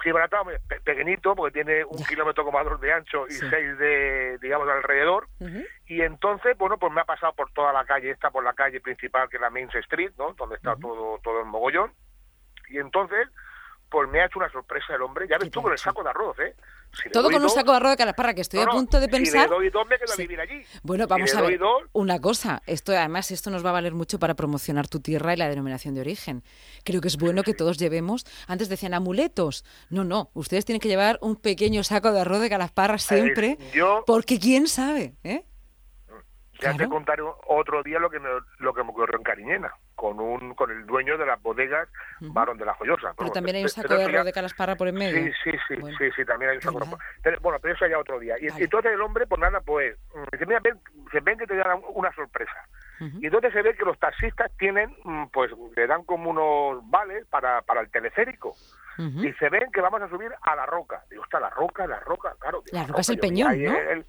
Gibraltar, 0.00 0.40
pe- 0.68 0.80
pequeñito, 0.80 1.34
porque 1.34 1.52
tiene 1.62 1.84
un 1.84 2.02
kilómetro 2.04 2.44
como 2.44 2.62
dos 2.64 2.80
de 2.80 2.92
ancho 2.92 3.26
y 3.28 3.32
Sí. 3.32 3.46
seis 3.50 3.78
de, 3.78 4.38
digamos, 4.42 4.68
alrededor. 4.68 5.28
Y 5.86 6.02
entonces, 6.02 6.56
bueno, 6.58 6.78
pues 6.78 6.92
me 6.92 7.00
ha 7.00 7.04
pasado 7.04 7.32
por 7.34 7.50
toda 7.52 7.72
la 7.72 7.84
calle, 7.84 8.10
esta 8.10 8.30
por 8.30 8.42
la 8.44 8.52
calle 8.54 8.80
principal, 8.80 9.28
que 9.28 9.36
es 9.36 9.40
la 9.40 9.50
Main 9.50 9.68
Street, 9.72 10.12
¿no? 10.18 10.32
Donde 10.34 10.56
está 10.56 10.76
todo, 10.76 11.18
todo 11.22 11.40
el 11.40 11.46
mogollón. 11.46 11.92
Y 12.68 12.78
entonces, 12.78 13.28
pues 13.90 14.08
me 14.08 14.20
ha 14.20 14.26
hecho 14.26 14.38
una 14.38 14.50
sorpresa 14.50 14.94
el 14.94 15.02
hombre. 15.02 15.26
Ya 15.28 15.36
¿Qué 15.38 15.44
ves 15.44 15.50
tú 15.52 15.62
con 15.62 15.72
el 15.72 15.78
saco 15.78 16.02
de 16.02 16.10
arroz, 16.10 16.38
¿eh? 16.38 16.54
Si 16.92 17.08
Todo 17.10 17.30
con 17.30 17.42
un 17.42 17.50
saco 17.50 17.70
de 17.70 17.76
arroz 17.76 17.90
de 17.92 17.96
calasparra, 17.98 18.34
que 18.34 18.40
estoy 18.40 18.60
no, 18.64 18.70
a 18.70 18.74
punto 18.74 18.98
de 18.98 19.06
Si 19.06 19.10
pensar... 19.12 19.48
le 19.48 19.54
doy 19.54 19.70
dos, 19.70 19.86
me 19.88 19.96
quedo 19.96 20.08
Sí. 20.08 20.22
a 20.22 20.24
vivir 20.24 20.40
allí. 20.40 20.64
Bueno, 20.82 21.04
Si 21.04 21.08
vamos 21.10 21.34
a 21.34 21.42
ver. 21.42 21.58
dos, 21.58 21.82
Una 21.92 22.20
cosa, 22.20 22.62
esto 22.66 22.92
además 22.92 23.30
esto 23.30 23.50
nos 23.50 23.64
va 23.64 23.70
a 23.70 23.74
valer 23.74 23.94
mucho 23.94 24.18
para 24.18 24.34
promocionar 24.34 24.88
tu 24.88 25.00
tierra 25.00 25.32
y 25.34 25.36
la 25.36 25.48
denominación 25.48 25.94
de 25.94 26.00
origen. 26.00 26.42
Creo 26.84 27.00
que 27.00 27.08
es 27.08 27.16
bueno 27.16 27.42
que 27.44 27.54
todos 27.54 27.78
llevemos, 27.78 28.26
antes 28.48 28.68
decían 28.68 28.94
amuletos. 28.94 29.64
No, 29.88 30.02
no, 30.04 30.30
ustedes 30.34 30.64
tienen 30.64 30.80
que 30.80 30.88
llevar 30.88 31.18
un 31.20 31.36
pequeño 31.36 31.84
saco 31.84 32.10
de 32.12 32.20
arroz 32.22 32.40
de 32.40 32.48
calasparra 32.50 32.98
siempre, 32.98 33.56
yo- 33.72 34.02
porque 34.06 34.38
quién 34.40 34.66
sabe, 34.66 35.14
¿eh? 35.22 35.44
Ya 36.60 36.72
te 36.72 36.76
Claro. 36.78 36.90
contaré 36.90 37.22
otro 37.48 37.82
día 37.82 37.98
lo 37.98 38.10
que 38.10 38.18
me, 38.20 38.28
lo 38.58 38.74
que 38.74 38.82
me 38.82 38.90
ocurrió 38.90 39.16
en 39.16 39.22
Cariñena, 39.22 39.72
con 40.00 40.18
un 40.18 40.54
con 40.54 40.70
el 40.70 40.86
dueño 40.86 41.18
de 41.18 41.26
las 41.26 41.42
bodegas 41.42 41.86
Barón 42.20 42.56
de 42.56 42.64
la 42.64 42.72
Joyosa. 42.72 43.12
Pero 43.18 43.30
también 43.32 43.56
hay 43.56 43.64
un 43.64 43.68
saco 43.68 43.94
de 43.94 44.24
de 44.24 44.32
calasparra 44.32 44.74
por 44.74 44.88
en 44.88 44.94
medio. 44.94 45.14
Sí, 45.14 45.30
sí, 45.44 45.58
sí, 45.68 45.74
Bueno. 45.78 45.94
sí, 45.98 46.08
sí, 46.16 46.24
también 46.24 46.52
hay 46.52 46.56
un 46.56 46.62
saco. 46.62 46.98
Pero, 47.22 47.38
bueno, 47.42 47.58
pero 47.60 47.74
eso 47.74 47.86
ya 47.86 47.98
otro 47.98 48.18
día. 48.18 48.36
Y, 48.40 48.48
Vale. 48.48 48.60
y 48.62 48.64
entonces 48.64 48.92
el 48.92 49.00
hombre, 49.02 49.26
pues 49.26 49.38
nada, 49.38 49.60
pues, 49.60 49.98
mm, 50.14 50.22
dice, 50.32 50.46
mira, 50.46 50.60
ven, 50.60 50.80
se 51.12 51.20
ven 51.20 51.36
que 51.36 51.46
te 51.46 51.54
dan 51.54 51.82
una 51.92 52.10
sorpresa. 52.14 52.56
Y 53.20 53.26
entonces 53.26 53.52
se 53.52 53.60
ve 53.62 53.74
que 53.74 53.84
los 53.84 53.98
taxistas 53.98 54.50
tienen, 54.58 54.94
mm, 55.04 55.26
pues, 55.32 55.50
le 55.76 55.86
dan 55.86 56.02
como 56.04 56.30
unos 56.30 56.80
vales 56.90 57.26
para, 57.26 57.60
para 57.62 57.82
el 57.82 57.90
teleférico. 57.90 58.54
Y 58.98 59.32
se 59.34 59.48
ven 59.50 59.70
que 59.72 59.80
vamos 59.82 60.00
a 60.02 60.08
subir 60.08 60.30
a 60.42 60.56
la 60.56 60.64
roca. 60.66 61.02
Digo, 61.10 61.24
está 61.24 61.40
la 61.40 61.48
roca, 61.50 61.86
la 61.86 62.00
roca, 62.00 62.34
claro. 62.38 62.62
digo, 62.64 62.76
La 62.78 62.86
roca 62.86 63.00
es 63.02 63.08
el 63.10 63.16
yo, 63.16 63.20
peñón, 63.22 63.62
¿no? 63.64 63.74
el- 63.76 64.04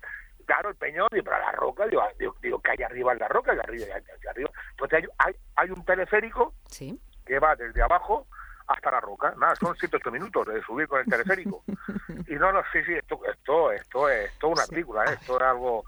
claro, 0.46 0.70
el 0.70 0.76
peñón, 0.76 1.08
pero 1.12 1.24
la 1.32 1.52
roca, 1.52 1.86
digo, 1.88 2.02
ah, 2.02 2.10
digo, 2.20 2.36
digo, 2.42 2.60
que 2.62 2.72
hay 2.72 2.84
arriba 2.84 3.14
en 3.14 3.20
la 3.20 3.28
roca, 3.28 3.54
que 3.54 3.60
arriba, 3.60 3.86
que 3.86 3.94
hay 3.94 4.28
arriba. 4.30 4.50
Entonces 4.72 5.00
hay, 5.04 5.10
hay, 5.18 5.36
hay 5.56 5.72
un 5.72 5.84
teleférico 5.86 6.54
Sí. 6.68 7.00
que 7.26 7.40
va 7.40 7.56
desde 7.56 7.82
abajo 7.82 8.28
hasta 8.68 8.92
la 8.92 9.00
roca. 9.02 9.34
Nada, 9.38 9.56
son 9.56 9.76
108 9.76 10.12
minutos 10.12 10.48
de 10.48 10.62
subir 10.64 10.88
con 10.88 11.00
el 11.00 11.06
teleférico. 11.06 11.64
y 12.28 12.36
no, 12.36 12.52
no, 12.52 12.62
sí, 12.72 12.84
sí, 12.86 12.94
esto, 12.94 13.20
esto, 13.26 13.72
esto 13.72 14.10
es 14.10 14.32
una 14.44 14.64
Sí. 14.64 14.70
película, 14.72 15.06
¿eh? 15.06 15.14
esto 15.20 15.36
es 15.38 15.42
algo... 15.42 15.84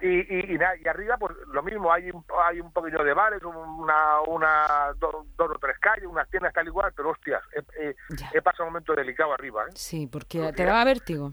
Y, 0.00 0.06
y, 0.32 0.54
y, 0.54 0.58
nada, 0.58 0.76
y 0.76 0.86
arriba, 0.86 1.16
pues 1.16 1.34
lo 1.48 1.60
mismo, 1.60 1.92
hay 1.92 2.08
un, 2.12 2.24
hay 2.46 2.60
un 2.60 2.72
poquillo 2.72 3.02
de 3.02 3.12
bares, 3.14 3.42
una, 3.42 4.20
una 4.28 4.92
do- 4.96 5.26
dos 5.36 5.50
o 5.50 5.58
tres 5.58 5.76
calles, 5.80 6.06
unas 6.06 6.28
tiendas 6.30 6.52
tal 6.54 6.68
igual, 6.68 6.92
pero 6.94 7.10
hostias, 7.10 7.42
he, 7.76 7.96
he- 8.32 8.40
pasado 8.42 8.66
un 8.66 8.70
momento 8.74 8.94
delicado 8.94 9.32
arriba. 9.32 9.64
¿eh? 9.64 9.72
Sí, 9.74 10.06
porque 10.06 10.52
te 10.52 10.64
daba 10.64 10.84
vértigo. 10.84 11.32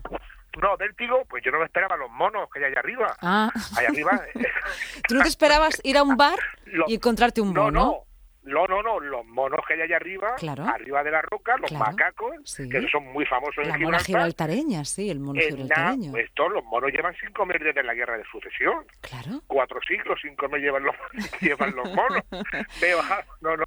No, 0.61 0.77
vértigo, 0.77 1.23
pues 1.29 1.43
yo 1.43 1.51
no 1.51 1.59
me 1.59 1.65
esperaba 1.65 1.95
los 1.97 2.09
monos 2.11 2.49
que 2.51 2.59
hay 2.59 2.65
allá 2.71 2.79
arriba. 2.79 3.15
Ah, 3.21 3.51
Allá 3.77 3.89
arriba... 3.89 4.21
¿tú 5.07 5.15
no 5.15 5.21
te 5.23 5.27
esperabas 5.29 5.79
ir 5.83 5.97
a 5.97 6.03
un 6.03 6.15
bar 6.17 6.39
y 6.87 6.95
encontrarte 6.95 7.41
un 7.41 7.53
No, 7.53 7.63
mono? 7.63 7.79
no. 7.85 7.99
No, 8.47 8.67
no, 8.67 8.83
no, 8.83 8.99
los 8.99 9.25
monos 9.25 9.59
que 9.67 9.73
hay 9.73 9.81
allá 9.81 9.95
arriba, 9.95 10.35
Claro. 10.35 10.65
arriba 10.65 11.01
de 11.03 11.09
la 11.09 11.19
roca, 11.23 11.57
los 11.57 11.67
Claro, 11.71 11.85
macacos, 11.85 12.29
sí. 12.43 12.69
que 12.69 12.87
son 12.89 13.03
muy 13.11 13.25
famosos 13.25 13.57
en 13.57 13.69
La 13.69 13.77
mona 13.79 13.97
Gibraltar. 13.97 14.05
gibraltareña, 14.05 14.85
sí, 14.85 15.09
el 15.09 15.19
mono 15.19 15.41
Eh, 15.41 15.45
gibraltareño. 15.49 16.11
pues 16.11 16.31
todos 16.35 16.51
los 16.53 16.63
monos 16.65 16.91
llevan 16.91 17.15
sin 17.15 17.31
comer 17.31 17.63
desde 17.63 17.81
la 17.81 17.95
guerra 17.95 18.19
de 18.19 18.23
sucesión. 18.25 18.85
Claro. 19.01 19.41
Cuatro 19.47 19.79
siglos 19.87 20.19
sin 20.21 20.35
comer 20.35 20.61
llevan 20.61 20.83
los, 20.83 20.95
llevan 21.41 21.75
los 21.75 21.91
monos. 21.95 22.21
Me 22.81 22.89
he 22.89 22.93
bajado, 22.93 23.23
no, 23.41 23.57
no, 23.57 23.65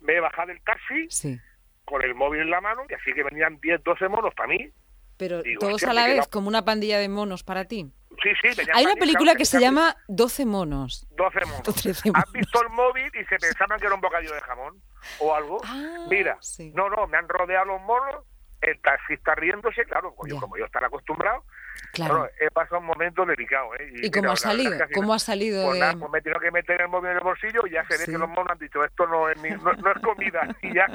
me 0.00 0.14
he 0.14 0.20
bajado 0.20 0.48
del 0.48 0.60
taxi 0.62 1.06
Sí. 1.08 1.38
con 1.84 2.02
el 2.02 2.16
móvil 2.16 2.40
en 2.40 2.50
la 2.50 2.60
mano 2.60 2.82
y 2.90 2.94
así 2.94 3.12
que 3.12 3.22
venían 3.22 3.60
10, 3.60 3.84
12 3.84 4.08
monos 4.08 4.34
para 4.34 4.48
mí. 4.48 4.68
Pero 5.16 5.42
Digo, 5.42 5.60
todos 5.60 5.82
a 5.84 5.92
la 5.92 6.06
me 6.06 6.14
vez, 6.14 6.28
como 6.28 6.48
una 6.48 6.64
pandilla 6.64 6.98
de 6.98 7.08
monos 7.08 7.42
para 7.42 7.64
ti. 7.64 7.90
Sí, 8.22 8.30
sí, 8.42 8.48
venían 8.56 8.76
Hay 8.76 8.84
una 8.86 8.94
película 8.96 9.34
que 9.34 9.44
se 9.44 9.60
llama 9.60 9.96
12 10.08 10.46
monos. 10.46 11.06
12 11.10 11.40
monos. 11.46 11.62
13 11.82 12.08
Han 12.08 12.12
monos. 12.12 12.32
visto 12.32 12.62
el 12.62 12.68
móvil 12.70 13.06
y 13.14 13.24
se 13.24 13.36
pensaban 13.38 13.78
que 13.78 13.86
era 13.86 13.94
un 13.94 14.00
bocadillo 14.00 14.34
de 14.34 14.40
jamón 14.40 14.80
o 15.20 15.34
algo. 15.34 15.60
Ah, 15.64 16.06
Mira, 16.10 16.36
sí. 16.40 16.72
no, 16.74 16.88
no, 16.90 17.06
me 17.06 17.18
han 17.18 17.28
rodeado 17.28 17.66
los 17.66 17.80
monos, 17.82 18.24
el 18.62 18.80
taxista 18.80 19.34
riéndose, 19.34 19.84
claro, 19.84 20.14
como 20.14 20.28
yo, 20.28 20.40
como 20.40 20.56
yo 20.56 20.64
estar 20.64 20.82
acostumbrado, 20.84 21.44
Claro. 21.92 22.26
He 22.40 22.50
pasado 22.50 22.78
un 22.80 22.86
momento 22.86 23.24
delicado, 23.26 23.74
¿eh? 23.74 23.90
¿Y 24.02 24.10
cómo 24.10 24.22
mira, 24.22 24.32
ha 24.32 24.36
salido? 24.36 24.78
¿Cómo 24.94 25.12
ha 25.14 25.18
salido 25.18 25.62
Pues 25.66 25.74
de...? 25.74 25.80
nada, 25.80 25.92
pues 25.98 26.10
me 26.10 26.18
he 26.18 26.22
tenido 26.22 26.40
que 26.40 26.50
meter 26.50 26.80
el 26.80 26.88
móvil 26.88 27.10
en 27.10 27.16
el 27.18 27.22
bolsillo 27.22 27.66
y 27.66 27.70
ya 27.72 27.84
se 27.86 27.98
ve 27.98 28.04
Sí. 28.06 28.12
que 28.12 28.18
los 28.18 28.28
monos 28.30 28.46
han 28.50 28.58
dicho 28.58 28.82
esto 28.82 29.06
no 29.06 29.28
es, 29.28 29.38
mi- 29.42 29.50
no, 29.50 29.72
no 29.74 29.92
es 29.92 29.98
comida 30.02 30.48
y 30.62 30.74
ya, 30.74 30.86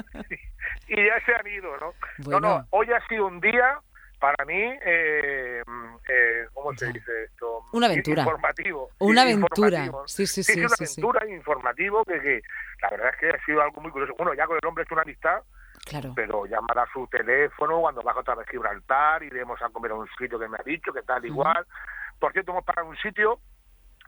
y 0.88 0.96
ya 0.96 1.24
se 1.24 1.34
han 1.34 1.46
ido, 1.46 1.76
¿no? 1.78 1.94
Bueno. 2.18 2.40
No, 2.40 2.58
no, 2.58 2.66
hoy 2.70 2.88
ha 2.92 3.06
sido 3.06 3.26
un 3.26 3.40
día 3.40 3.80
para 4.22 4.44
mí, 4.44 4.54
eh, 4.86 5.62
eh, 6.08 6.46
¿cómo 6.54 6.72
se 6.76 6.92
dice 6.92 7.24
esto? 7.24 7.64
Una 7.72 7.86
aventura. 7.86 8.22
Informativo. 8.22 8.90
Una 9.00 9.22
Sí, 9.24 9.32
aventura. 9.32 9.78
informativo. 9.84 10.06
Sí, 10.06 10.26
sí, 10.28 10.42
Sí, 10.44 10.52
sí, 10.52 10.60
es 10.60 10.66
una 10.66 10.76
sí, 10.76 10.86
sí. 10.86 11.00
aventura 11.00 11.26
informativo 11.28 12.04
que, 12.04 12.20
que 12.20 12.42
la 12.82 12.90
verdad 12.90 13.08
es 13.14 13.16
que 13.18 13.30
ha 13.30 13.44
sido 13.44 13.60
algo 13.62 13.80
muy 13.80 13.90
curioso. 13.90 14.14
Bueno, 14.16 14.32
ya 14.34 14.46
con 14.46 14.56
el 14.62 14.68
hombre 14.68 14.84
hecho 14.84 14.94
una 14.94 15.02
amistad, 15.02 15.42
Claro. 15.84 16.12
pero 16.14 16.46
llamar 16.46 16.78
a 16.78 16.86
su 16.92 17.04
teléfono 17.08 17.80
cuando 17.80 18.00
bajo 18.02 18.20
otra 18.20 18.36
vez 18.36 18.46
a 18.46 18.50
Gibraltar, 18.52 19.24
iremos 19.24 19.60
a 19.60 19.68
comer 19.70 19.90
a 19.90 19.94
un 19.96 20.08
sitio 20.16 20.38
que 20.38 20.46
me 20.46 20.56
ha 20.56 20.62
dicho, 20.64 20.92
que 20.92 21.02
tal 21.02 21.26
igual. 21.26 21.66
Por 22.20 22.32
cierto, 22.32 22.52
hemos 22.52 22.64
parado 22.64 22.88
un 22.88 22.96
sitio 22.98 23.40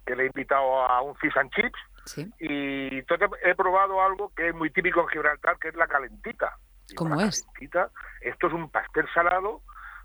que 0.06 0.14
le 0.14 0.22
he 0.22 0.26
invitado 0.26 0.84
a 0.86 1.02
un 1.02 1.16
fish 1.16 1.36
and 1.36 1.50
chips 1.50 1.78
Sí. 2.04 2.30
y 2.38 2.98
entonces 2.98 3.28
he 3.42 3.56
probado 3.56 4.00
algo 4.00 4.32
que 4.36 4.50
es 4.50 4.54
muy 4.54 4.70
típico 4.70 5.00
en 5.00 5.08
Gibraltar, 5.08 5.58
que 5.58 5.68
es 5.68 5.74
la 5.74 5.88
calentita. 5.88 6.56
¿Cómo 6.94 7.16
"La 7.16 7.24
es? 7.26 7.42
calentita, 7.42 7.90
esto 8.20 8.46
es 8.46 8.52
un 8.52 8.70
pastel 8.70 9.08
salado 9.12 9.62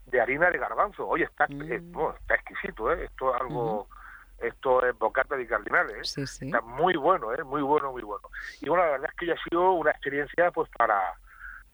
de 0.10 0.22
harina 0.22 0.50
de 0.50 0.58
garbanzo. 0.58 1.08
Oye, 1.08 1.24
está, 1.26 1.46
Mm. 1.50 1.72
eh, 1.72 1.80
bueno, 1.82 2.16
está 2.20 2.36
exquisito, 2.36 2.92
¿eh? 2.92 3.06
Esto 3.06 3.36
es 3.36 3.42
algo... 3.42 3.88
Esto 4.40 4.86
es 4.86 4.98
bocata 4.98 5.36
de 5.36 5.46
cardinales, 5.46 5.98
¿eh? 5.98 6.04
Sí, 6.06 6.26
sí. 6.26 6.46
Está 6.46 6.62
muy 6.62 6.96
bueno, 6.96 7.34
¿eh? 7.34 7.44
Muy 7.44 7.62
bueno, 7.62 7.92
muy 7.92 8.04
bueno. 8.04 8.30
Y 8.62 8.70
bueno, 8.70 8.86
la 8.86 8.92
verdad 8.92 9.10
es 9.12 9.18
que 9.18 9.26
ya 9.26 9.34
ha 9.34 9.44
sido 9.50 9.74
una 9.74 9.92
experiencia 9.92 10.50
pues 10.52 10.70
para 10.78 10.98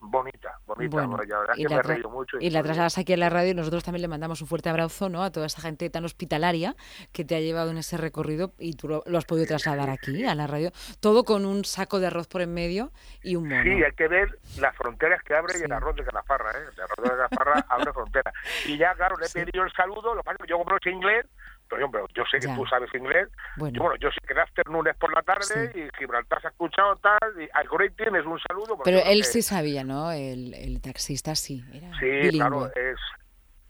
bonita, 0.09 0.59
bonita. 0.65 0.97
La 0.97 1.07
verdad 1.39 1.53
y 1.57 1.63
que 1.63 1.69
la 1.69 1.75
me 1.75 1.79
he 1.79 1.83
reído 1.83 2.09
mucho. 2.09 2.37
Y 2.39 2.49
la 2.49 2.63
trasladas 2.63 2.97
aquí 2.97 3.13
a 3.13 3.17
la 3.17 3.29
radio 3.29 3.51
y 3.51 3.53
nosotros 3.53 3.83
también 3.83 4.01
le 4.01 4.07
mandamos 4.07 4.41
un 4.41 4.47
fuerte 4.47 4.69
abrazo 4.69 5.09
¿no? 5.09 5.23
a 5.23 5.31
toda 5.31 5.45
esa 5.47 5.61
gente 5.61 5.89
tan 5.89 6.05
hospitalaria 6.05 6.75
que 7.11 7.25
te 7.25 7.35
ha 7.35 7.39
llevado 7.39 7.71
en 7.71 7.77
ese 7.77 7.97
recorrido 7.97 8.53
y 8.59 8.73
tú 8.73 8.87
lo, 8.87 9.03
lo 9.05 9.17
has 9.17 9.25
podido 9.25 9.45
trasladar 9.47 9.89
aquí 9.89 10.25
a 10.25 10.35
la 10.35 10.47
radio. 10.47 10.71
Todo 10.99 11.23
con 11.23 11.45
un 11.45 11.65
saco 11.65 11.99
de 11.99 12.07
arroz 12.07 12.27
por 12.27 12.41
en 12.41 12.53
medio 12.53 12.91
y 13.23 13.35
un 13.35 13.47
mono. 13.47 13.63
Sí, 13.63 13.83
hay 13.83 13.91
que 13.93 14.07
ver 14.07 14.39
las 14.59 14.75
fronteras 14.75 15.21
que 15.23 15.35
abre 15.35 15.53
y 15.55 15.57
Sí. 15.57 15.63
el 15.63 15.71
arroz 15.71 15.95
de 15.95 16.03
Calafarra, 16.03 16.51
¿eh? 16.51 16.63
El 16.75 16.81
arroz 16.81 17.03
de 17.03 17.09
Calafarra 17.09 17.65
abre 17.69 17.93
fronteras. 17.93 18.33
Y 18.65 18.77
ya, 18.77 18.93
claro, 18.95 19.15
le 19.17 19.25
he 19.27 19.29
pedido 19.29 19.63
el 19.63 19.71
saludo, 19.73 20.13
lo 20.15 20.21
que 20.21 20.25
pasa 20.25 20.37
es 20.39 20.45
que 20.45 20.49
yo 20.49 20.57
como 20.57 20.71
no 20.71 20.77
sé 20.83 20.89
inglés, 20.91 21.25
por 21.69 21.79
ejemplo, 21.79 22.05
yo 22.15 22.23
sé 22.29 22.39
que 22.39 22.47
Ya. 22.47 22.55
tú 22.55 22.65
sabes 22.67 22.89
inglés, 22.93 23.27
Bueno. 23.57 23.75
yo, 23.75 23.81
bueno, 23.83 23.95
yo 23.99 24.09
sé 24.11 24.17
que 24.27 24.33
afternoon 24.39 24.87
es 24.87 24.95
por 24.97 25.13
la 25.13 25.21
tarde 25.23 25.71
Sí. 25.73 25.79
y 25.79 25.89
Gibraltar 25.97 26.39
se 26.41 26.47
ha 26.47 26.49
escuchado 26.51 26.95
tal, 26.97 27.41
y 27.41 27.47
al 27.53 27.67
tienes 27.95 28.25
un 28.25 28.39
saludo. 28.39 28.77
Pero 28.83 28.99
él 29.05 29.23
sí 29.23 29.41
sabía, 29.41 29.83
¿no? 29.83 30.11
El, 30.11 30.53
el 30.53 30.81
taxista 30.81 31.35
sí. 31.35 31.63
Era 31.73 31.89
Sí, 31.99 32.05
bilingüe. 32.05 32.31
claro, 32.31 32.65
es, 32.75 32.97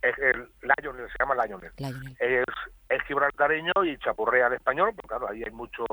es 0.02 0.18
el 0.20 0.50
Lionel, 0.62 1.08
se 1.10 1.16
llama 1.20 1.36
Lionel. 1.46 1.72
Lionel. 1.78 2.18
es, 2.20 2.46
es 2.90 3.02
gibraltareño 3.04 3.72
y 3.84 3.98
chapurrea 3.98 4.48
al 4.48 4.54
español, 4.54 4.92
porque 4.96 5.08
claro, 5.08 5.28
ahí 5.30 5.44
hay 5.44 5.52
mucho... 5.52 5.84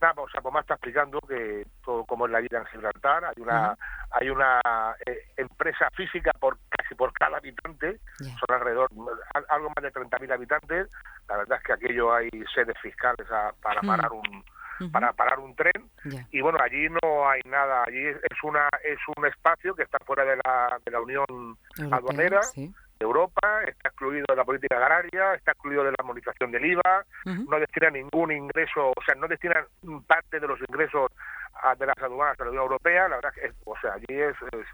Nada, 0.00 0.14
o 0.16 0.28
sea, 0.28 0.40
pues 0.40 0.52
más 0.54 0.62
está 0.62 0.74
explicando 0.74 1.20
que 1.20 1.66
todo 1.84 2.04
cómo 2.04 2.26
es 2.26 2.32
la 2.32 2.40
vida 2.40 2.58
en 2.58 2.66
Gibraltar, 2.66 3.24
hay 3.24 3.34
una 3.42 3.76
hay 4.10 4.30
una 4.30 4.60
eh, 5.04 5.18
empresa 5.36 5.88
física 5.94 6.32
por 6.40 6.56
casi 6.70 6.94
por 6.94 7.12
cada 7.12 7.36
habitante, 7.36 8.00
son 8.38 8.56
alrededor, 8.56 8.88
al- 9.34 9.46
algo 9.50 9.68
más 9.76 9.82
de 9.82 9.92
30.000 9.92 10.32
habitantes, 10.32 10.88
la 11.28 11.36
verdad 11.36 11.58
es 11.58 11.64
que 11.64 11.72
aquello 11.74 12.14
hay 12.14 12.30
sedes 12.54 12.78
fiscales 12.80 13.30
a- 13.30 13.52
para 13.62 13.80
parar 13.82 14.12
un 14.12 14.44
para 14.92 15.12
parar 15.12 15.40
un 15.40 15.56
tren 15.56 15.90
y 16.30 16.40
bueno 16.40 16.58
allí 16.62 16.86
no 17.02 17.28
hay 17.28 17.40
nada 17.46 17.82
allí 17.84 17.98
es 18.06 18.16
es 18.22 18.44
una 18.44 18.68
es 18.84 18.98
un 19.16 19.26
espacio 19.26 19.74
que 19.74 19.82
está 19.82 19.98
fuera 20.06 20.24
de 20.24 20.36
la, 20.36 20.78
de 20.84 20.90
la 20.92 21.00
Unión 21.00 21.26
Europea, 21.28 21.98
aduanera 21.98 22.42
sí. 22.44 22.68
de 22.68 23.04
Europa, 23.04 23.37
está 23.68 23.88
excluido 23.90 24.24
de 24.28 24.36
la 24.36 24.44
política 24.44 24.76
agraria, 24.76 25.34
está 25.34 25.52
excluido 25.52 25.84
de 25.84 25.90
la 25.90 25.96
armonización 25.98 26.50
del 26.50 26.64
IVA, 26.64 27.04
no 27.48 27.58
destina 27.60 27.90
ningún 27.90 28.32
ingreso, 28.32 28.90
o 28.90 29.02
sea, 29.04 29.14
no 29.14 29.28
destina 29.28 29.64
parte 30.06 30.40
de 30.40 30.46
los 30.48 30.58
ingresos 30.68 31.10
a- 31.62 31.74
de 31.74 31.86
las 31.86 31.98
aduanas 31.98 32.38
a 32.40 32.44
la 32.44 32.50
Unión 32.50 32.64
Europea, 32.64 33.08
la 33.08 33.16
verdad 33.16 33.32
que, 33.34 33.46
es- 33.46 33.54
o 33.64 33.76
sea, 33.80 33.94
allí 33.94 34.06
es, 34.08 34.36
es, 34.52 34.66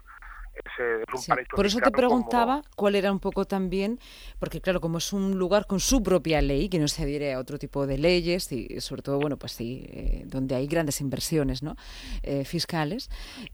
es, 0.55 1.01
es 1.07 1.13
un 1.13 1.19
Sí, 1.21 1.29
paraíso 1.29 1.55
Por 1.55 1.65
eso 1.65 1.79
te 1.79 1.91
preguntaba 1.91 2.61
cuál 2.75 2.95
era 2.95 3.11
un 3.11 3.19
poco 3.19 3.45
también, 3.45 3.99
porque 4.39 4.61
claro, 4.61 4.81
como 4.81 4.97
es 4.99 5.13
un 5.13 5.37
lugar 5.37 5.67
con 5.67 5.79
su 5.79 6.01
propia 6.01 6.41
ley, 6.41 6.69
que 6.69 6.79
no 6.79 6.87
se 6.87 7.03
adhiere 7.03 7.33
a 7.33 7.39
otro 7.39 7.57
tipo 7.57 7.85
de 7.87 7.97
leyes 7.97 8.51
y 8.51 8.79
sobre 8.81 9.01
todo, 9.01 9.19
bueno, 9.19 9.37
pues 9.37 9.51
sí, 9.53 9.85
eh, 9.89 10.23
donde 10.25 10.55
hay 10.55 10.67
grandes 10.67 11.01
inversiones 11.01 11.63
¿no? 11.63 11.75
Eh, 12.23 12.45
fiscales, 12.45 13.09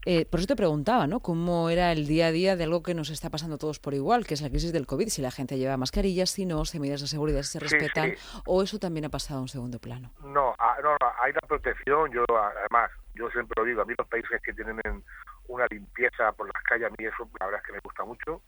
eh, 0.06 0.24
por 0.26 0.40
eso 0.40 0.46
te 0.46 0.56
preguntaba, 0.56 1.06
¿no? 1.06 1.20
Cómo 1.20 1.70
era 1.70 1.92
el 1.92 2.06
día 2.06 2.26
a 2.28 2.32
día 2.32 2.56
de 2.56 2.64
algo 2.64 2.82
que 2.82 2.94
nos 2.94 3.10
está 3.10 3.30
pasando 3.30 3.56
a 3.56 3.58
todos 3.58 3.78
por 3.78 3.94
igual, 3.94 4.26
que 4.26 4.34
es 4.34 4.42
la 4.42 4.50
crisis 4.50 4.72
del 4.72 4.86
COVID, 4.86 5.08
si 5.08 5.22
la 5.22 5.30
gente 5.30 5.58
lleva 5.58 5.76
mascarillas, 5.76 6.30
si 6.30 6.46
no, 6.46 6.64
si 6.64 6.76
hay 6.76 6.80
medidas 6.80 7.00
de 7.02 7.06
seguridad 7.08 7.42
si 7.42 7.52
se 7.52 7.60
respetan, 7.60 8.10
sí. 8.16 8.40
o 8.46 8.62
eso 8.62 8.78
también 8.78 9.04
ha 9.04 9.08
pasado 9.08 9.38
a 9.40 9.42
un 9.42 9.48
segundo 9.48 9.78
plano. 9.78 10.12
No, 10.22 10.54
no, 10.82 10.92
no, 11.00 11.06
hay 11.22 11.32
la 11.32 11.40
protección, 11.46 12.10
yo 12.12 12.24
además, 12.28 12.90
yo 13.14 13.28
siempre 13.30 13.54
lo 13.56 13.64
digo, 13.64 13.82
a 13.82 13.84
mí 13.84 13.94
los 13.96 14.06
países 14.08 14.40
que 14.42 14.52
tienen 14.52 14.78
en- 14.84 15.04
una 15.48 15.66
limpieza 15.70 16.32
por 16.32 16.46
las 16.46 16.62
calles, 16.62 16.88
a 16.88 16.90
mí 16.90 17.06
eso 17.06 17.28
la 17.40 17.46
verdad 17.46 17.60
es 17.62 17.66
que 17.66 17.72
me 17.72 17.80
gusta 17.82 18.04
mucho, 18.04 18.42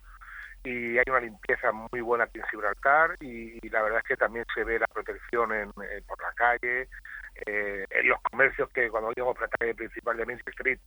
y 0.64 0.96
hay 0.96 1.04
una 1.08 1.20
limpieza 1.20 1.72
muy 1.72 2.00
buena 2.00 2.24
aquí 2.24 2.38
en 2.38 2.46
Gibraltar, 2.46 3.16
y, 3.20 3.68
la 3.68 3.82
verdad 3.82 3.98
es 4.02 4.08
que 4.08 4.16
también 4.16 4.44
se 4.54 4.64
ve 4.64 4.78
la 4.78 4.86
protección 4.86 5.52
en, 5.52 5.72
por 5.72 6.22
la 6.22 6.32
calle, 6.34 6.88
eh, 7.46 7.84
en 7.90 8.08
los 8.08 8.20
comercios 8.22 8.70
que 8.70 8.88
cuando 8.88 9.12
íbamos 9.14 9.34
por 9.34 9.42
la 9.42 9.56
calle 9.58 9.74
principal 9.74 10.16
de 10.16 10.26
Main 10.26 10.40
Street, 10.46 10.78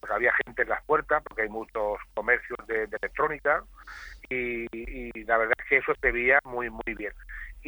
pues 0.00 0.12
había 0.12 0.32
gente 0.44 0.62
en 0.62 0.68
las 0.68 0.82
puertas, 0.84 1.22
porque 1.22 1.42
hay 1.42 1.48
muchos 1.48 1.98
comercios 2.14 2.58
de, 2.66 2.86
de 2.86 2.96
electrónica, 3.00 3.62
y, 4.28 4.66
y 4.72 5.24
la 5.24 5.38
verdad 5.38 5.54
es 5.58 5.68
que 5.68 5.76
eso 5.78 5.92
se 6.00 6.12
veía 6.12 6.38
muy, 6.44 6.70
muy 6.70 6.94
bien. 6.96 7.12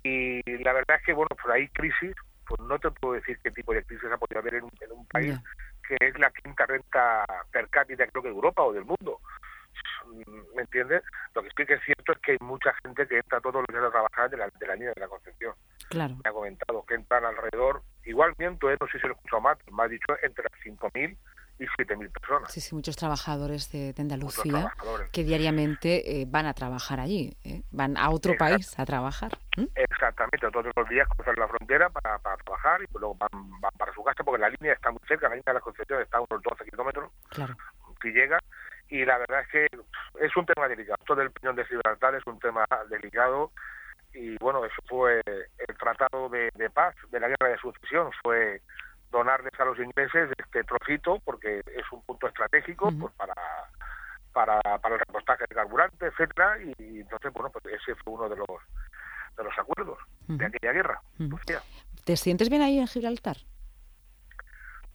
Y 0.03 0.43
la 0.63 0.73
verdad 0.73 0.97
es 0.99 1.05
que, 1.05 1.13
bueno, 1.13 1.31
por 1.41 1.53
ahí 1.53 1.69
crisis, 1.69 2.15
pues 2.47 2.61
no 2.61 2.79
te 2.79 2.91
puedo 2.91 3.15
decir 3.15 3.39
qué 3.43 3.51
tipo 3.51 3.73
de 3.73 3.85
crisis 3.85 4.11
ha 4.11 4.17
podido 4.17 4.41
haber 4.41 4.55
en 4.55 4.65
un, 4.65 5.07
país. 5.07 5.35
Que 5.89 5.97
es 6.01 6.19
la 6.19 6.31
quinta 6.31 6.67
renta 6.67 7.25
per 7.51 7.69
cápita, 7.71 8.07
creo 8.07 8.23
que 8.23 8.29
de 8.29 8.35
Europa 8.35 8.63
o 8.63 8.73
del 8.73 8.85
mundo. 8.85 9.21
¿Me 10.55 10.63
entiendes? 10.63 11.03
Lo 11.35 11.43
que 11.43 11.49
sí 11.57 11.67
que 11.67 11.75
es 11.75 11.83
cierto 11.85 12.13
es 12.13 12.19
que 12.19 12.33
hay 12.33 12.39
mucha 12.41 12.75
gente 12.83 13.07
que 13.07 13.17
entra 13.17 13.41
todos 13.41 13.57
los 13.57 13.67
días 13.69 13.85
a 13.85 13.91
trabajar 13.91 14.31
de 14.31 14.37
la, 14.37 14.49
de 14.49 14.67
la 14.67 14.75
línea 14.75 14.93
de 14.95 15.01
la 15.01 15.09
Concepción. 15.09 15.55
Claro. 15.89 16.15
Me 16.23 16.29
ha 16.29 16.33
comentado 16.33 16.85
que 16.85 16.95
entran 16.95 17.25
alrededor, 17.25 17.83
igual 18.05 18.35
miento, 18.39 18.71
eh, 18.71 18.77
no 18.79 18.87
sé 18.89 18.99
si 18.99 19.07
lo 19.07 19.13
he 19.13 19.17
escuchado 19.17 19.41
mal, 19.41 19.57
me 19.73 19.83
ha 19.83 19.89
dicho 19.89 20.15
entre 20.23 20.45
5.000 20.65 21.17
y 21.59 21.65
7.000 21.67 22.11
personas. 22.13 22.53
Sí, 22.53 22.61
sí, 22.61 22.75
muchos 22.75 22.97
trabajadores 22.97 23.71
de, 23.73 23.95
Andalucía 23.99 24.53
trabajadores. 24.53 25.11
que 25.11 25.25
diariamente 25.25 26.21
eh, 26.21 26.25
van 26.29 26.47
a 26.47 26.55
trabajar 26.55 27.01
allí, 27.01 27.37
¿eh? 27.45 27.63
van 27.73 27.97
a 27.97 28.11
otro 28.11 28.33
Exacto. 28.33 28.55
país 28.55 28.79
a 28.79 28.87
trabajar. 28.87 29.39
Exactamente, 29.75 30.49
todos 30.53 30.67
los 30.77 30.89
días 30.89 31.09
cruzan 31.09 31.35
la 31.37 31.49
frontera 31.49 31.91
para, 31.91 32.19
para 32.19 32.37
trabajar 32.37 32.81
y 32.83 32.87
pues 32.87 33.01
luego 33.01 33.17
van, 33.17 33.51
van 33.61 33.73
para 33.77 33.93
su 33.93 34.05
casa 34.05 34.23
porque 34.23 34.41
la 34.41 34.51
línea 34.51 34.73
está 34.73 34.91
muy 34.91 35.01
cerca, 35.09 35.29
la 35.29 35.35
línea 35.35 35.45
de 35.49 35.55
la 35.55 35.61
Concepción 35.61 36.01
está 36.01 36.19
a 36.19 36.21
unos 36.21 36.43
12 36.43 36.65
kilómetros, 36.71 37.11
Claro. 37.31 37.57
si 38.01 38.09
llega, 38.13 38.39
y 38.89 39.05
la 39.05 39.19
verdad 39.19 39.41
es 39.41 39.49
que 39.49 39.67
es 40.21 40.37
un 40.37 40.47
tema 40.47 40.69
delicado. 40.69 40.97
Todo 41.07 41.21
el 41.23 41.31
Peñón 41.33 41.57
de 41.57 41.65
Gibraltar 41.67 42.15
es 42.15 42.27
un 42.27 42.39
tema 42.39 42.65
delicado 42.89 43.51
y 44.15 44.37
bueno, 44.39 44.65
eso 44.65 44.81
fue 44.89 45.21
el 45.27 45.77
tratado 45.77 46.29
de, 46.29 46.51
de 46.55 46.71
paz 46.71 46.95
de 47.11 47.21
la 47.21 47.29
guerra 47.29 47.49
de 47.49 47.59
sucesión, 47.59 48.11
fue 48.23 48.63
donarles 49.11 49.53
a 49.59 49.65
los 49.65 49.79
ingleses 49.79 50.31
este 50.39 50.65
trocito 50.65 51.19
porque 51.25 51.61
es 51.61 51.93
un 51.93 52.03
punto 52.03 52.29
estratégico 52.29 52.91
pues 52.99 53.13
para 53.15 53.35
para, 54.33 54.61
para 54.79 54.95
el 54.95 55.01
repostaje 55.01 55.45
de 55.49 55.55
carburante, 55.55 56.07
etcétera, 56.07 56.59
y 56.79 57.01
entonces 57.01 57.33
bueno, 57.33 57.51
pues 57.51 57.65
ese 57.75 57.95
fue 57.97 58.13
uno 58.13 58.29
de 58.29 58.37
los 58.37 58.47
de 59.37 59.45
los 59.45 59.59
acuerdos 59.59 59.99
de 60.27 60.47
aquella 60.47 60.73
guerra. 60.73 61.01
Hostia. 61.33 61.63
¿Te 62.05 62.17
sientes 62.17 62.49
bien 62.49 62.63
ahí 62.63 62.79
en 62.79 62.87
Gibraltar? 62.87 63.37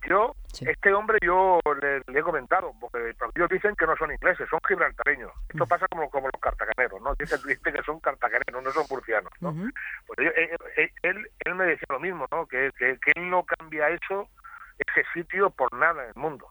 Yo, 0.07 0.35
Sí. 0.47 0.65
este 0.67 0.93
hombre 0.93 1.17
yo 1.21 1.59
le, 1.81 2.01
le 2.05 2.19
he 2.19 2.23
comentado, 2.23 2.73
porque 2.79 3.15
ellos 3.35 3.49
dicen 3.49 3.75
que 3.75 3.85
no 3.87 3.95
son 3.95 4.11
ingleses, 4.11 4.47
son 4.49 4.59
gibraltareños. 4.67 5.31
Esto 5.49 5.65
Mm. 5.65 5.67
pasa 5.67 5.87
como, 5.87 6.09
como 6.09 6.27
los 6.31 6.41
cartageneros, 6.41 7.01
¿no? 7.01 7.15
Dicen, 7.15 7.39
dicen 7.47 7.73
que 7.73 7.83
son 7.83 7.99
cartageneros, 7.99 8.61
no 8.63 8.71
son 8.71 8.85
murcianos, 8.89 9.31
¿no? 9.39 9.49
Ujú. 9.49 9.69
Pues 10.07 10.17
yo- 10.19 10.31
él, 10.35 10.49
él- 10.77 10.91
él, 11.03 11.31
él 11.45 11.55
me 11.55 11.65
decía 11.65 11.85
lo 11.89 11.99
mismo, 11.99 12.27
¿no? 12.31 12.45
Que, 12.47 12.69
que, 12.77 12.99
que 12.99 13.11
él 13.15 13.29
no 13.29 13.43
cambia 13.45 13.89
eso, 13.89 14.29
ese 14.77 15.05
sitio, 15.13 15.49
por 15.51 15.73
nada 15.73 16.03
en 16.03 16.09
el 16.09 16.15
mundo. 16.15 16.47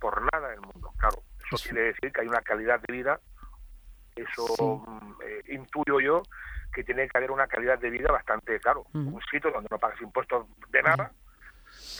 Por 0.00 0.22
nada 0.32 0.48
en 0.48 0.54
el 0.54 0.60
mundo, 0.62 0.92
claro. 0.96 1.18
Eso 1.46 1.56
Eso. 1.56 1.68
quiere 1.68 1.88
decir 1.88 2.10
que 2.10 2.22
hay 2.22 2.26
una 2.26 2.40
calidad 2.40 2.80
de 2.80 2.90
vida, 2.92 3.20
eso 4.16 4.46
Sí. 4.56 4.64
mm, 4.64 5.14
eh, 5.22 5.42
intuyo 5.48 6.00
yo, 6.00 6.22
que 6.72 6.84
tiene 6.84 7.06
que 7.08 7.18
haber 7.18 7.30
una 7.30 7.46
calidad 7.46 7.78
de 7.78 7.90
vida 7.90 8.10
bastante, 8.10 8.58
claro. 8.60 8.84
Un 8.94 9.20
sitio 9.30 9.50
donde 9.50 9.68
no 9.70 9.78
pagas 9.78 10.00
impuestos 10.00 10.46
de 10.68 10.82
nada, 10.82 11.12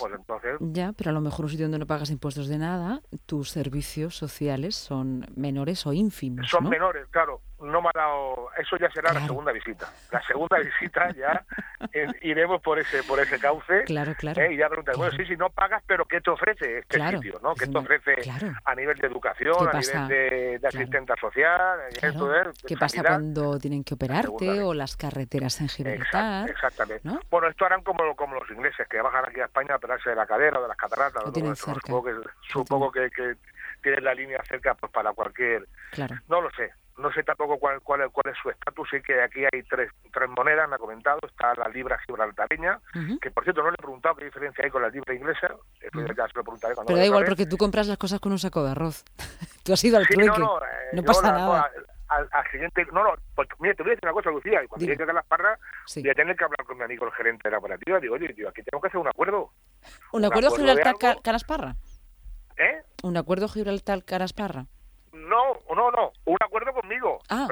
pues 0.00 0.12
entonces 0.14 0.56
Ya, 0.60 0.92
pero 0.92 1.10
a 1.10 1.12
lo 1.12 1.20
mejor 1.20 1.44
un 1.44 1.50
sitio 1.50 1.66
donde 1.66 1.78
no 1.78 1.86
pagas 1.86 2.10
impuestos 2.10 2.48
de 2.48 2.58
nada, 2.58 3.02
tus 3.26 3.50
servicios 3.50 4.16
sociales 4.16 4.74
son 4.74 5.26
menores 5.36 5.86
o 5.86 5.92
ínfimos, 5.92 6.48
son 6.50 6.64
¿no? 6.64 6.70
menores, 6.70 7.06
claro. 7.10 7.42
No 7.60 7.82
me 7.82 7.88
ha 7.88 7.98
dado 7.98 8.48
eso 8.58 8.76
ya 8.76 8.90
será 8.90 9.12
la 9.12 9.20
segunda 9.26 9.52
visita 9.52 9.88
la 10.10 10.22
segunda 10.22 10.58
visita 10.80 11.10
ya 11.12 11.44
eh, 11.92 12.06
iremos 12.22 12.60
por 12.62 12.78
ese 12.78 13.02
por 13.04 13.20
ese 13.20 13.38
cauce 13.38 13.84
Claro, 13.84 14.14
claro. 14.16 14.40
eh, 14.40 14.52
y 14.52 14.56
ya 14.56 14.68
preguntas 14.68 14.96
bueno 14.96 15.12
sí 15.16 15.24
sí 15.26 15.36
no 15.36 15.50
pagas 15.50 15.82
pero 15.86 16.04
qué 16.06 16.20
te 16.20 16.30
ofrece 16.30 16.78
este 16.78 16.96
Claro. 16.96 17.18
sitio 17.18 17.38
no 17.42 17.54
qué 17.54 17.66
te 17.66 17.78
ofrece 17.78 18.14
a 18.64 18.74
nivel 18.74 18.96
de 18.98 19.06
educación 19.06 19.54
¿Qué 19.70 19.76
a 19.76 19.80
nivel 19.80 20.08
de, 20.08 20.14
de 20.14 20.58
Claro. 20.60 20.78
asistente 20.78 21.14
social 21.20 21.78
eh, 21.90 22.52
¿Qué 22.66 22.76
pasa 22.76 23.02
cuando 23.02 23.58
tienen 23.58 23.84
que 23.84 23.94
operarte 23.94 24.62
o 24.62 24.74
las 24.74 24.96
carreteras 24.96 25.60
en 25.60 25.68
Gibraltar? 25.68 26.48
Exact- 26.48 26.50
exactamente. 26.50 27.08
¿no? 27.08 27.20
Bueno, 27.30 27.48
esto 27.48 27.64
harán 27.64 27.82
como, 27.82 28.14
como 28.16 28.34
los 28.36 28.50
ingleses, 28.50 28.86
que 28.88 29.00
bajan 29.00 29.24
aquí 29.26 29.40
a 29.40 29.44
España 29.44 29.74
a 29.74 29.76
operarse 29.76 30.10
de 30.10 30.16
la 30.16 30.26
cadera 30.26 30.58
o 30.58 30.62
de 30.62 30.68
las 30.68 30.76
cataratas. 30.76 31.24
Lo 31.24 31.32
tienen 31.32 31.56
cerca. 31.56 31.80
Supongo, 31.86 32.04
que, 32.04 32.14
supongo 32.48 32.92
que, 32.92 33.10
que 33.10 33.34
tienen 33.82 34.04
la 34.04 34.14
línea 34.14 34.42
cerca 34.48 34.74
pues 34.74 34.92
para 34.92 35.12
cualquier... 35.12 35.66
Claro. 35.92 36.16
No 36.28 36.40
lo 36.40 36.50
sé. 36.52 36.72
No 37.00 37.10
sé 37.12 37.22
tampoco 37.22 37.58
cuál, 37.58 37.80
cuál, 37.82 38.02
es- 38.02 38.10
cuál 38.12 38.32
es 38.32 38.38
su 38.42 38.50
estatus. 38.50 38.88
Sí 38.90 39.00
que 39.02 39.20
aquí 39.22 39.40
hay 39.44 39.62
tres, 39.64 39.90
tres 40.12 40.28
monedas, 40.30 40.68
me 40.68 40.74
ha 40.76 40.78
comentado. 40.78 41.18
Está 41.26 41.54
la 41.54 41.68
libra 41.68 41.98
gibraltareña, 42.06 42.78
que 43.20 43.30
por 43.30 43.44
cierto 43.44 43.62
no 43.62 43.70
le 43.70 43.74
he 43.74 43.82
preguntado 43.82 44.14
qué 44.16 44.26
diferencia 44.26 44.64
hay 44.64 44.70
con 44.70 44.82
la 44.82 44.88
libra 44.88 45.14
inglesa. 45.14 45.54
Esto 45.80 46.00
ya 46.06 46.26
se 46.28 46.34
lo 46.34 46.42
preguntaré 46.44 46.74
cuando 46.74 46.88
Pero 46.88 46.98
da 46.98 47.06
igual 47.06 47.24
porque 47.24 47.46
tú 47.46 47.56
compras 47.56 47.86
las 47.86 47.96
cosas 47.98 48.20
con 48.20 48.32
un 48.32 48.38
saco 48.38 48.62
de 48.64 48.72
arroz. 48.72 49.04
tú 49.64 49.72
has 49.72 49.82
ido 49.84 49.96
al 49.98 50.06
Sí, 50.06 50.14
trueque. 50.14 50.30
no, 50.38 50.38
No, 50.38 50.60
no, 50.60 51.00
eh, 51.00 51.02
pasa 51.04 51.22
la- 51.22 51.32
no, 51.32 51.38
nada. 51.38 51.70
al, 51.74 51.86
al- 52.22 52.28
al 52.32 52.50
siguiente, 52.50 52.84
no, 52.92 53.02
no, 53.04 53.14
porque, 53.34 53.54
mira, 53.60 53.74
te 53.74 53.82
voy 53.82 53.92
a 53.92 53.94
decir 53.94 54.04
una 54.04 54.12
cosa, 54.12 54.30
Lucía, 54.30 54.62
y 54.64 54.66
cuando 54.66 54.84
llegue 54.86 55.02
a 55.04 55.12
las 55.12 55.24
parras, 55.26 55.58
Sí. 55.86 56.00
voy 56.02 56.10
a 56.10 56.14
tener 56.14 56.36
que 56.36 56.44
hablar 56.44 56.64
con 56.66 56.76
mi 56.76 56.82
amigo 56.84 57.06
el 57.06 57.12
gerente 57.12 57.48
de 57.48 57.52
la 57.52 57.58
operativa, 57.58 58.00
digo, 58.00 58.14
oye, 58.16 58.34
tío, 58.34 58.48
aquí 58.48 58.62
tengo 58.62 58.80
que 58.82 58.88
hacer 58.88 59.00
un 59.00 59.06
acuerdo, 59.08 59.52
¿Un 60.12 60.18
un 60.20 60.24
acuerdo 60.24 60.48
acuerdo 60.48 60.50
de 60.50 60.56
Gibraltar 60.82 61.10
algo. 61.10 61.22
Carasparra? 61.22 61.76
¿eh? 62.56 62.82
¿Un 63.04 63.16
acuerdo 63.16 63.48
Gibraltar 63.48 64.04
Carasparra? 64.04 64.66
No, 65.12 65.54
no, 65.74 65.90
no, 65.90 66.12
un 66.24 66.36
acuerdo 66.40 66.72
conmigo, 66.72 67.18
Ah, 67.28 67.46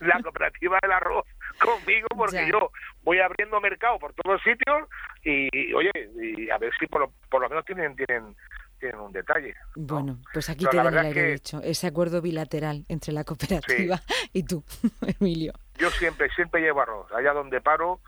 la, 0.00 0.22
cooperativa 0.22 0.78
del 0.82 0.92
arroz 0.92 1.24
conmigo, 1.60 2.08
porque 2.16 2.36
Ya. 2.36 2.48
yo 2.48 2.70
voy 3.02 3.20
abriendo 3.20 3.60
mercado 3.60 3.98
por 3.98 4.14
todos 4.14 4.40
sitios 4.42 4.88
y, 5.22 5.72
oye, 5.74 5.90
y 6.20 6.48
a 6.50 6.58
ver 6.58 6.72
si 6.78 6.86
por 6.86 7.02
lo, 7.02 7.12
por 7.30 7.42
lo 7.42 7.48
menos 7.48 7.64
tienen, 7.66 7.94
tienen, 7.96 8.34
tienen 8.80 8.98
un 9.00 9.12
detalle. 9.12 9.54
¿no? 9.76 9.94
Bueno, 9.94 10.18
pues 10.32 10.48
aquí 10.48 10.64
Pero 10.64 10.70
te 10.70 10.76
dan 10.84 10.86
el 10.94 11.06
aire 11.06 11.22
que- 11.22 11.32
dicho. 11.34 11.60
Ese 11.62 11.86
acuerdo 11.86 12.22
bilateral 12.22 12.84
entre 12.88 13.12
la 13.12 13.24
cooperativa 13.24 14.00
y 14.32 14.44
tú, 14.44 14.64
Emilio. 15.20 15.52
Yo 15.78 15.90
siempre, 15.90 16.30
siempre 16.30 16.62
llevo 16.62 16.80
arroz. 16.80 17.12
Allá 17.12 17.32
donde 17.34 17.60
paro, 17.60 18.00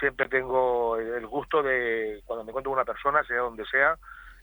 siempre 0.00 0.28
tengo 0.28 0.96
el 0.96 1.26
gusto 1.28 1.62
de, 1.62 2.22
cuando 2.24 2.44
me 2.44 2.50
encuentro 2.50 2.70
con 2.72 2.78
una 2.78 2.84
persona, 2.84 3.22
sea 3.24 3.38
donde 3.38 3.64
sea, 3.66 3.96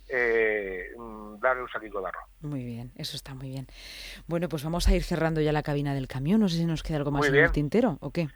eh, 0.10 0.90
mm, 0.98 1.40
darle 1.40 1.64
un 1.64 1.70
saquito 1.70 2.02
de 2.02 2.08
arroz. 2.08 2.26
Muy 2.42 2.64
bien, 2.66 2.92
eso 2.96 3.16
está 3.16 3.34
muy 3.36 3.50
bien. 3.50 3.68
Bueno, 4.28 4.50
pues 4.50 4.64
vamos 4.64 4.88
a 4.88 4.96
ir 4.96 5.04
cerrando 5.04 5.40
ya 5.42 5.52
la 5.52 5.64
cabina 5.64 5.94
del 5.94 6.08
camión. 6.08 6.40
No 6.42 6.50
sé 6.50 6.58
si 6.58 6.66
nos 6.66 6.84
queda 6.84 6.98
algo 6.98 7.12
más 7.12 7.28
en 7.28 7.36
el 7.36 7.52
tintero 7.52 7.98
o 8.02 8.12
qué. 8.12 8.28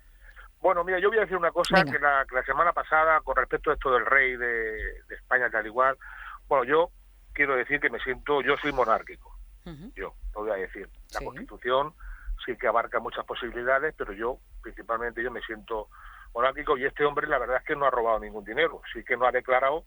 Bueno, 0.61 0.83
mira, 0.85 0.99
yo 0.99 1.09
voy 1.09 1.17
a 1.17 1.21
decir 1.21 1.35
una 1.35 1.51
cosa 1.51 1.83
que 1.83 1.99
la, 1.99 2.25
que 2.29 2.35
la 2.35 2.43
semana 2.45 2.71
pasada, 2.71 3.19
con 3.21 3.35
respecto 3.35 3.69
a 3.69 3.73
esto 3.73 3.91
del 3.91 4.05
rey 4.05 4.37
de, 4.37 4.45
de 5.09 5.15
España, 5.15 5.49
tal 5.49 5.65
igual, 5.65 5.97
bueno, 6.47 6.63
yo 6.63 6.89
quiero 7.33 7.55
decir 7.57 7.81
que 7.81 7.89
me 7.89 7.99
siento, 7.99 8.41
yo 8.41 8.55
soy 8.57 8.71
monárquico, 8.71 9.35
yo, 9.95 10.13
lo 10.35 10.41
voy 10.41 10.51
a 10.51 10.55
decir. 10.55 10.87
La 11.11 11.19
Sí. 11.19 11.25
Constitución 11.25 11.93
sí 12.45 12.55
que 12.55 12.67
abarca 12.67 12.99
muchas 12.99 13.25
posibilidades, 13.25 13.93
pero 13.97 14.13
yo, 14.13 14.39
principalmente, 14.61 15.21
yo 15.21 15.31
me 15.31 15.41
siento 15.41 15.89
monárquico 16.33 16.77
y 16.77 16.85
este 16.85 17.03
hombre, 17.03 17.27
la 17.27 17.39
verdad 17.39 17.57
es 17.57 17.63
que 17.67 17.75
no 17.75 17.85
ha 17.85 17.89
robado 17.91 18.19
ningún 18.19 18.45
dinero, 18.45 18.81
sí 18.93 19.03
que 19.03 19.17
no 19.17 19.25
ha 19.25 19.31
declarado 19.31 19.83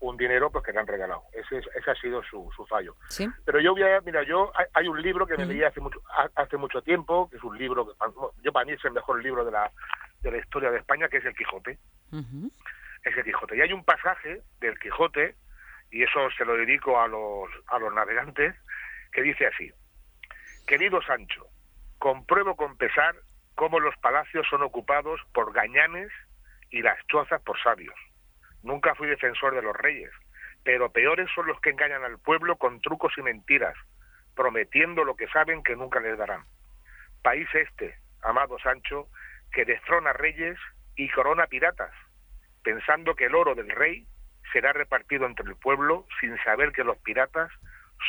un 0.00 0.16
dinero 0.16 0.50
pues 0.50 0.64
que 0.64 0.72
le 0.72 0.78
han 0.80 0.86
regalado. 0.86 1.24
Ese, 1.32 1.58
es- 1.58 1.68
ese 1.74 1.90
ha 1.90 1.94
sido 1.96 2.22
su, 2.22 2.50
su 2.54 2.64
fallo. 2.66 2.94
Sí, 3.08 3.28
Pero 3.44 3.60
yo 3.60 3.72
voy 3.72 3.82
a, 3.82 4.00
mira, 4.02 4.22
yo 4.22 4.52
hay, 4.74 4.86
un 4.88 5.00
libro 5.02 5.26
que 5.26 5.36
me 5.36 5.44
leí 5.46 5.62
hace 5.64 5.80
mucho 5.80 6.00
ha- 6.16 6.30
hace 6.42 6.56
mucho 6.56 6.82
tiempo, 6.82 7.28
que 7.30 7.36
es 7.36 7.42
un 7.42 7.58
libro 7.58 7.86
que 7.86 7.92
yo 8.42 8.52
para 8.52 8.64
mí 8.64 8.72
es 8.72 8.84
el 8.84 8.92
mejor 8.92 9.22
libro 9.22 9.44
de 9.44 9.50
la 9.52 9.70
de 10.20 10.30
la 10.32 10.38
historia 10.38 10.70
de 10.70 10.78
España, 10.78 11.08
que 11.08 11.18
es 11.18 11.24
el 11.24 11.34
Quijote. 11.34 11.78
Es 13.04 13.16
el 13.16 13.24
Quijote. 13.24 13.56
Y 13.56 13.60
hay 13.60 13.72
un 13.72 13.84
pasaje 13.84 14.42
del 14.60 14.78
Quijote 14.78 15.36
y 15.90 16.02
eso 16.02 16.28
se 16.36 16.44
lo 16.44 16.54
dedico 16.56 17.00
a 17.00 17.06
los 17.08 17.48
a 17.68 17.78
los 17.78 17.92
navegantes 17.94 18.54
que 19.12 19.22
dice 19.22 19.46
así: 19.46 19.72
Querido 20.66 21.00
Sancho, 21.02 21.46
compruebo 21.98 22.56
con 22.56 22.76
pesar 22.76 23.14
cómo 23.54 23.80
los 23.80 23.96
palacios 23.98 24.46
son 24.48 24.62
ocupados 24.62 25.20
por 25.32 25.52
gañanes 25.52 26.10
y 26.70 26.82
las 26.82 26.98
chozas 27.08 27.40
por 27.42 27.60
sabios. 27.62 27.94
Nunca 28.62 28.94
fui 28.94 29.08
defensor 29.08 29.54
de 29.54 29.62
los 29.62 29.76
reyes, 29.76 30.10
pero 30.64 30.90
peores 30.92 31.28
son 31.34 31.46
los 31.46 31.60
que 31.60 31.70
engañan 31.70 32.04
al 32.04 32.18
pueblo 32.18 32.56
con 32.56 32.80
trucos 32.80 33.12
y 33.16 33.22
mentiras, 33.22 33.74
prometiendo 34.34 35.04
lo 35.04 35.16
que 35.16 35.28
saben 35.28 35.62
que 35.62 35.76
nunca 35.76 36.00
les 36.00 36.18
darán. 36.18 36.44
País 37.22 37.48
este, 37.54 37.96
amado 38.22 38.58
Sancho, 38.58 39.08
que 39.52 39.64
destrona 39.64 40.12
reyes 40.12 40.58
y 40.96 41.08
corona 41.10 41.46
piratas, 41.46 41.92
pensando 42.62 43.14
que 43.14 43.26
el 43.26 43.34
oro 43.34 43.54
del 43.54 43.70
rey 43.70 44.06
será 44.52 44.72
repartido 44.72 45.26
entre 45.26 45.46
el 45.46 45.56
pueblo 45.56 46.06
sin 46.20 46.36
saber 46.42 46.72
que 46.72 46.84
los 46.84 46.98
piratas 46.98 47.50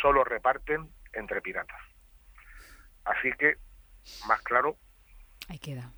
solo 0.01 0.23
reparten 0.23 0.89
entre 1.13 1.41
piratas. 1.41 1.81
Así 3.05 3.31
que, 3.33 3.57
más 4.27 4.41
claro, 4.43 4.77
Ahí 5.49 5.57
queda. 5.57 5.91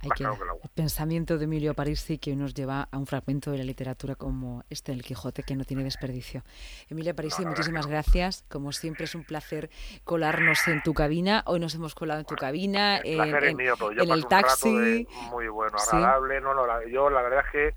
Claro 0.00 0.36
que 0.36 0.44
el 0.64 0.70
pensamiento 0.74 1.36
de 1.38 1.44
Emilio 1.44 1.74
Parisi 1.74 2.18
que 2.18 2.36
nos 2.36 2.54
lleva 2.54 2.88
a 2.90 2.98
un 2.98 3.06
fragmento 3.06 3.50
de 3.50 3.58
la 3.58 3.64
literatura 3.64 4.14
como 4.14 4.62
este 4.70 4.92
del 4.92 5.02
Quijote 5.02 5.42
que 5.42 5.56
no 5.56 5.64
tiene 5.64 5.82
desperdicio. 5.84 6.42
Emilia 6.88 7.14
Parisi, 7.14 7.42
No, 7.42 7.50
muchísimas 7.50 7.86
gracias. 7.86 8.44
Como 8.48 8.72
siempre 8.72 9.04
es 9.06 9.14
un 9.14 9.24
placer 9.24 9.70
colarnos 10.04 10.68
en 10.68 10.82
tu 10.82 10.94
cabina. 10.94 11.42
Hoy 11.46 11.60
nos 11.60 11.74
hemos 11.74 11.94
colado 11.94 12.20
en 12.20 12.26
tu 12.26 12.36
cabina, 12.36 12.98
el 12.98 13.20
en, 13.20 13.56
mío, 13.56 13.74
yo 13.78 14.14
el 14.14 14.26
taxi. 14.26 14.76
de- 14.78 15.06
muy 15.30 15.48
bueno, 15.48 15.76
Sí. 15.78 15.96
agradable. 15.96 16.40
No, 16.40 16.54
no, 16.54 16.66
la- 16.66 16.86
yo 16.88 17.10
la 17.10 17.22
verdad 17.22 17.44
es 17.46 17.50
que 17.52 17.74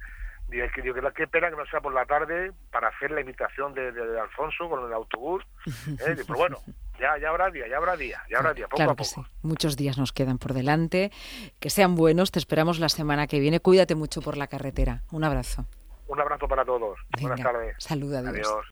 digo, 0.49 0.65
que, 0.75 0.81
digo, 0.81 0.95
que 0.95 1.01
qué 1.15 1.27
pena 1.27 1.49
que 1.49 1.55
no 1.55 1.65
sea 1.67 1.79
por 1.81 1.93
la 1.93 2.05
tarde 2.05 2.51
para 2.71 2.89
hacer 2.89 3.11
la 3.11 3.21
invitación 3.21 3.73
de, 3.73 3.91
de- 3.91 4.05
de 4.07 4.19
Alfonso 4.19 4.69
con 4.69 4.85
el 4.85 4.93
autobús. 4.93 5.43
¿eh? 6.05 6.15
Pero 6.27 6.35
bueno, 6.35 6.57
ya, 6.99 7.17
ya 7.21 7.29
habrá 7.29 7.49
día, 7.49 7.67
ya 7.67 7.77
habrá 7.77 7.95
día, 7.95 8.21
ya 8.29 8.37
habrá 8.37 8.53
día, 8.53 8.65
poco 8.65 8.75
claro 8.77 8.91
a 8.91 8.95
que 8.95 9.03
poco. 9.03 9.23
sí. 9.25 9.31
Muchos 9.41 9.77
días 9.77 9.97
nos 9.97 10.11
quedan 10.11 10.37
por 10.37 10.53
delante. 10.53 11.11
Que 11.59 11.69
sean 11.69 11.95
buenos. 11.95 12.31
Te 12.31 12.39
esperamos 12.39 12.79
la 12.79 12.89
semana 12.89 13.27
que 13.27 13.39
viene. 13.39 13.59
Cuídate 13.59 13.95
mucho 13.95 14.21
por 14.21 14.37
la 14.37 14.47
carretera. 14.47 15.03
Un 15.11 15.23
abrazo. 15.23 15.65
Un 16.07 16.19
abrazo 16.19 16.47
para 16.47 16.65
todos. 16.65 16.97
Buenas 17.19 17.37
Venga, 17.37 17.51
tardes. 17.51 17.75
Salud, 17.79 18.13
adiós. 18.13 18.33
Adiós. 18.33 18.65